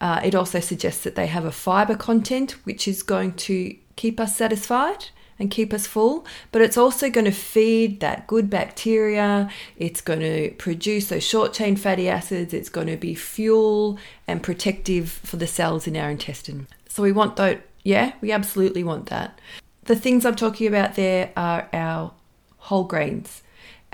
Uh, 0.00 0.20
it 0.24 0.34
also 0.34 0.60
suggests 0.60 1.04
that 1.04 1.14
they 1.14 1.26
have 1.26 1.44
a 1.44 1.52
fiber 1.52 1.94
content, 1.94 2.52
which 2.64 2.88
is 2.88 3.02
going 3.02 3.34
to 3.34 3.76
keep 3.96 4.18
us 4.18 4.36
satisfied 4.36 5.06
and 5.40 5.50
keep 5.50 5.72
us 5.72 5.86
full, 5.86 6.26
but 6.52 6.60
it's 6.60 6.76
also 6.76 7.08
going 7.08 7.24
to 7.24 7.32
feed 7.32 8.00
that 8.00 8.26
good 8.26 8.50
bacteria. 8.50 9.50
It's 9.78 10.02
going 10.02 10.20
to 10.20 10.50
produce 10.58 11.08
those 11.08 11.24
short 11.24 11.54
chain 11.54 11.76
fatty 11.76 12.10
acids. 12.10 12.52
It's 12.52 12.68
going 12.68 12.88
to 12.88 12.98
be 12.98 13.14
fuel 13.14 13.98
and 14.28 14.42
protective 14.42 15.10
for 15.10 15.38
the 15.38 15.46
cells 15.46 15.86
in 15.86 15.96
our 15.96 16.10
intestine. 16.10 16.68
So 16.88 17.02
we 17.02 17.10
want 17.10 17.36
that. 17.36 17.62
Yeah, 17.82 18.12
we 18.20 18.30
absolutely 18.30 18.84
want 18.84 19.06
that. 19.06 19.40
The 19.84 19.96
things 19.96 20.26
I'm 20.26 20.36
talking 20.36 20.66
about 20.66 20.94
there 20.94 21.32
are 21.34 21.68
our 21.72 22.12
whole 22.58 22.84
grains, 22.84 23.42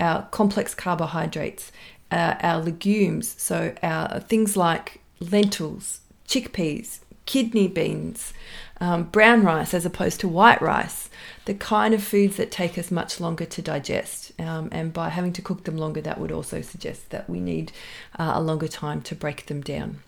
our 0.01 0.23
complex 0.31 0.75
carbohydrates, 0.75 1.71
uh, 2.11 2.35
our 2.41 2.61
legumes. 2.61 3.33
So 3.41 3.73
our 3.81 4.19
things 4.19 4.57
like 4.57 4.99
lentils, 5.21 6.01
chickpeas, 6.27 6.99
kidney 7.25 7.69
beans, 7.69 8.33
um, 8.79 9.03
brown 9.03 9.43
rice 9.43 9.73
as 9.73 9.85
opposed 9.85 10.19
to 10.19 10.27
white 10.27 10.61
rice, 10.61 11.09
the 11.45 11.53
kind 11.53 11.93
of 11.93 12.03
foods 12.03 12.37
that 12.37 12.51
take 12.51 12.77
us 12.77 12.91
much 12.91 13.19
longer 13.19 13.45
to 13.45 13.61
digest. 13.61 14.31
Um, 14.39 14.69
and 14.71 14.93
by 14.93 15.09
having 15.09 15.33
to 15.33 15.41
cook 15.41 15.63
them 15.63 15.77
longer, 15.77 16.01
that 16.01 16.19
would 16.19 16.31
also 16.31 16.61
suggest 16.61 17.09
that 17.09 17.29
we 17.29 17.39
need 17.39 17.71
uh, 18.19 18.33
a 18.35 18.41
longer 18.41 18.67
time 18.67 19.01
to 19.03 19.15
break 19.15 19.47
them 19.47 19.61
down. 19.61 19.99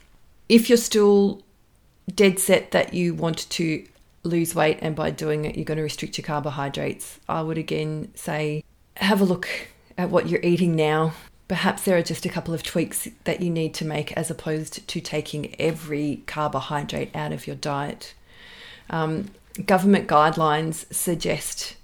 If 0.48 0.70
you're 0.70 0.78
still 0.78 1.44
dead 2.14 2.40
set 2.40 2.72
that 2.72 2.94
you 2.94 3.14
want 3.14 3.50
to 3.50 3.86
lose 4.24 4.54
weight 4.54 4.80
and 4.82 4.96
by 4.96 5.10
doing 5.10 5.46
it 5.46 5.56
you're 5.56 5.64
going 5.66 5.78
to 5.78 5.84
restrict 5.84 6.18
your 6.18 6.26
carbohydrates, 6.26 7.20
I 7.28 7.42
would 7.42 7.58
again 7.58 8.12
say 8.16 8.64
have 8.98 9.22
a 9.22 9.26
look 9.26 9.48
at 9.98 10.10
what 10.10 10.28
you're 10.28 10.42
eating 10.42 10.76
now. 10.76 11.14
Perhaps 11.48 11.84
there 11.84 11.98
are 11.98 12.04
just 12.04 12.26
a 12.26 12.30
couple 12.30 12.54
of 12.54 12.62
tweaks 12.62 13.08
that 13.24 13.42
you 13.42 13.50
need 13.50 13.74
to 13.76 13.86
make 13.86 14.12
as 14.14 14.30
opposed 14.30 14.88
to 14.88 15.02
taking 15.02 15.56
every 15.60 16.22
carbohydrate 16.28 17.16
out 17.16 17.32
of 17.32 17.48
your 17.48 17.56
diet. 17.56 18.14
Um, 18.90 19.30
government 19.66 20.08
guidelines 20.08 20.92
suggest 20.94 21.76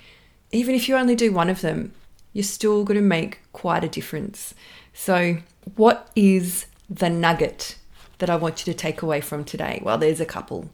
even 0.50 0.74
if 0.74 0.88
you 0.88 0.96
only 0.96 1.14
do 1.14 1.30
one 1.30 1.48
of 1.48 1.60
them, 1.60 1.92
you're 2.32 2.42
still 2.42 2.82
going 2.82 2.98
to 2.98 3.06
make 3.06 3.38
quite 3.52 3.84
a 3.84 3.88
difference. 3.88 4.52
So, 4.92 5.36
what 5.76 6.10
is 6.16 6.66
the 6.90 7.08
nugget 7.08 7.76
that 8.18 8.28
I 8.28 8.34
want 8.34 8.66
you 8.66 8.72
to 8.72 8.76
take 8.76 9.00
away 9.00 9.20
from 9.20 9.44
today? 9.44 9.80
Well, 9.84 9.96
there's 9.96 10.18
a 10.18 10.26
couple. 10.26 10.70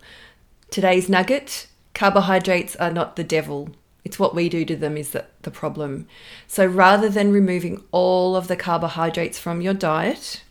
Today's 0.70 1.10
nugget 1.10 1.66
carbohydrates 1.92 2.74
are 2.76 2.90
not 2.90 3.16
the 3.16 3.22
devil. 3.22 3.68
It's 4.02 4.18
what 4.18 4.34
we 4.34 4.48
do 4.48 4.64
to 4.64 4.76
them 4.76 4.96
is 4.96 5.10
the, 5.10 5.26
the 5.42 5.50
problem. 5.50 6.08
So 6.48 6.64
rather 6.64 7.10
than 7.10 7.32
removing 7.32 7.84
all 7.92 8.34
of 8.34 8.48
the 8.48 8.56
carbohydrates 8.56 9.38
from 9.38 9.60
your 9.60 9.74
diet, 9.74 10.42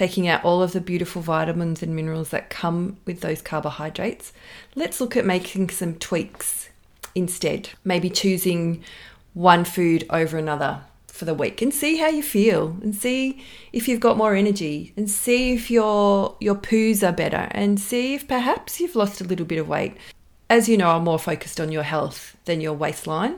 taking 0.00 0.26
out 0.26 0.42
all 0.42 0.62
of 0.62 0.72
the 0.72 0.80
beautiful 0.80 1.20
vitamins 1.20 1.82
and 1.82 1.94
minerals 1.94 2.30
that 2.30 2.48
come 2.48 2.96
with 3.04 3.20
those 3.20 3.42
carbohydrates, 3.42 4.32
let's 4.74 4.98
look 4.98 5.14
at 5.14 5.26
making 5.26 5.68
some 5.68 5.94
tweaks 5.96 6.70
instead. 7.14 7.68
Maybe 7.84 8.08
choosing 8.08 8.82
one 9.34 9.62
food 9.62 10.06
over 10.08 10.38
another 10.38 10.80
for 11.06 11.26
the 11.26 11.34
week 11.34 11.60
and 11.60 11.74
see 11.74 11.98
how 11.98 12.08
you 12.08 12.22
feel 12.22 12.78
and 12.80 12.96
see 12.96 13.44
if 13.74 13.88
you've 13.88 14.00
got 14.00 14.16
more 14.16 14.34
energy 14.34 14.94
and 14.96 15.10
see 15.10 15.52
if 15.52 15.70
your 15.70 16.34
your 16.40 16.54
poos 16.54 17.06
are 17.06 17.12
better 17.12 17.48
and 17.50 17.78
see 17.78 18.14
if 18.14 18.26
perhaps 18.26 18.80
you've 18.80 18.96
lost 18.96 19.20
a 19.20 19.24
little 19.24 19.44
bit 19.44 19.58
of 19.58 19.68
weight. 19.68 19.98
As 20.48 20.66
you 20.66 20.78
know, 20.78 20.92
I'm 20.92 21.04
more 21.04 21.18
focused 21.18 21.60
on 21.60 21.70
your 21.70 21.82
health 21.82 22.38
than 22.46 22.62
your 22.62 22.72
waistline. 22.72 23.36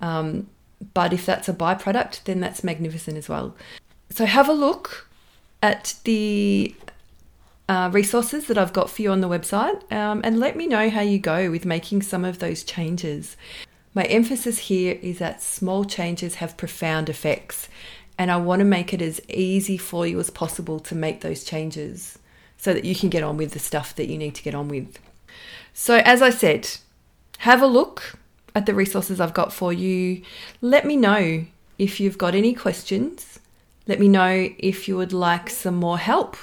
Um, 0.00 0.46
but 0.94 1.12
if 1.12 1.26
that's 1.26 1.50
a 1.50 1.52
byproduct, 1.52 2.24
then 2.24 2.40
that's 2.40 2.64
magnificent 2.64 3.18
as 3.18 3.28
well. 3.28 3.54
So 4.08 4.24
have 4.24 4.48
a 4.48 4.54
look 4.54 5.11
at 5.62 5.94
the 6.04 6.74
uh, 7.68 7.88
resources 7.92 8.46
that 8.46 8.58
I've 8.58 8.72
got 8.72 8.90
for 8.90 9.00
you 9.00 9.10
on 9.10 9.20
the 9.20 9.28
website 9.28 9.90
um, 9.92 10.20
and 10.24 10.38
let 10.38 10.56
me 10.56 10.66
know 10.66 10.90
how 10.90 11.00
you 11.00 11.18
go 11.18 11.50
with 11.50 11.64
making 11.64 12.02
some 12.02 12.24
of 12.24 12.40
those 12.40 12.64
changes. 12.64 13.36
My 13.94 14.02
emphasis 14.04 14.58
here 14.58 14.98
is 15.00 15.18
that 15.18 15.42
small 15.42 15.84
changes 15.84 16.36
have 16.36 16.56
profound 16.56 17.08
effects, 17.08 17.68
and 18.18 18.30
I 18.30 18.36
want 18.38 18.60
to 18.60 18.64
make 18.64 18.92
it 18.92 19.02
as 19.02 19.20
easy 19.28 19.76
for 19.76 20.06
you 20.06 20.18
as 20.18 20.30
possible 20.30 20.80
to 20.80 20.94
make 20.94 21.20
those 21.20 21.44
changes 21.44 22.18
so 22.56 22.72
that 22.72 22.84
you 22.84 22.94
can 22.94 23.10
get 23.10 23.22
on 23.22 23.36
with 23.36 23.52
the 23.52 23.58
stuff 23.58 23.94
that 23.96 24.08
you 24.08 24.16
need 24.16 24.34
to 24.34 24.42
get 24.42 24.54
on 24.54 24.68
with. 24.68 24.98
So, 25.74 25.96
as 26.04 26.22
I 26.22 26.30
said, 26.30 26.68
have 27.38 27.60
a 27.60 27.66
look 27.66 28.18
at 28.54 28.66
the 28.66 28.74
resources 28.74 29.20
I've 29.20 29.34
got 29.34 29.52
for 29.52 29.72
you. 29.72 30.22
Let 30.60 30.86
me 30.86 30.96
know 30.96 31.44
if 31.78 32.00
you've 32.00 32.18
got 32.18 32.34
any 32.34 32.54
questions. 32.54 33.31
Let 33.86 33.98
me 33.98 34.08
know 34.08 34.50
if 34.58 34.86
you 34.86 34.96
would 34.96 35.12
like 35.12 35.50
some 35.50 35.76
more 35.76 35.98
help 35.98 36.36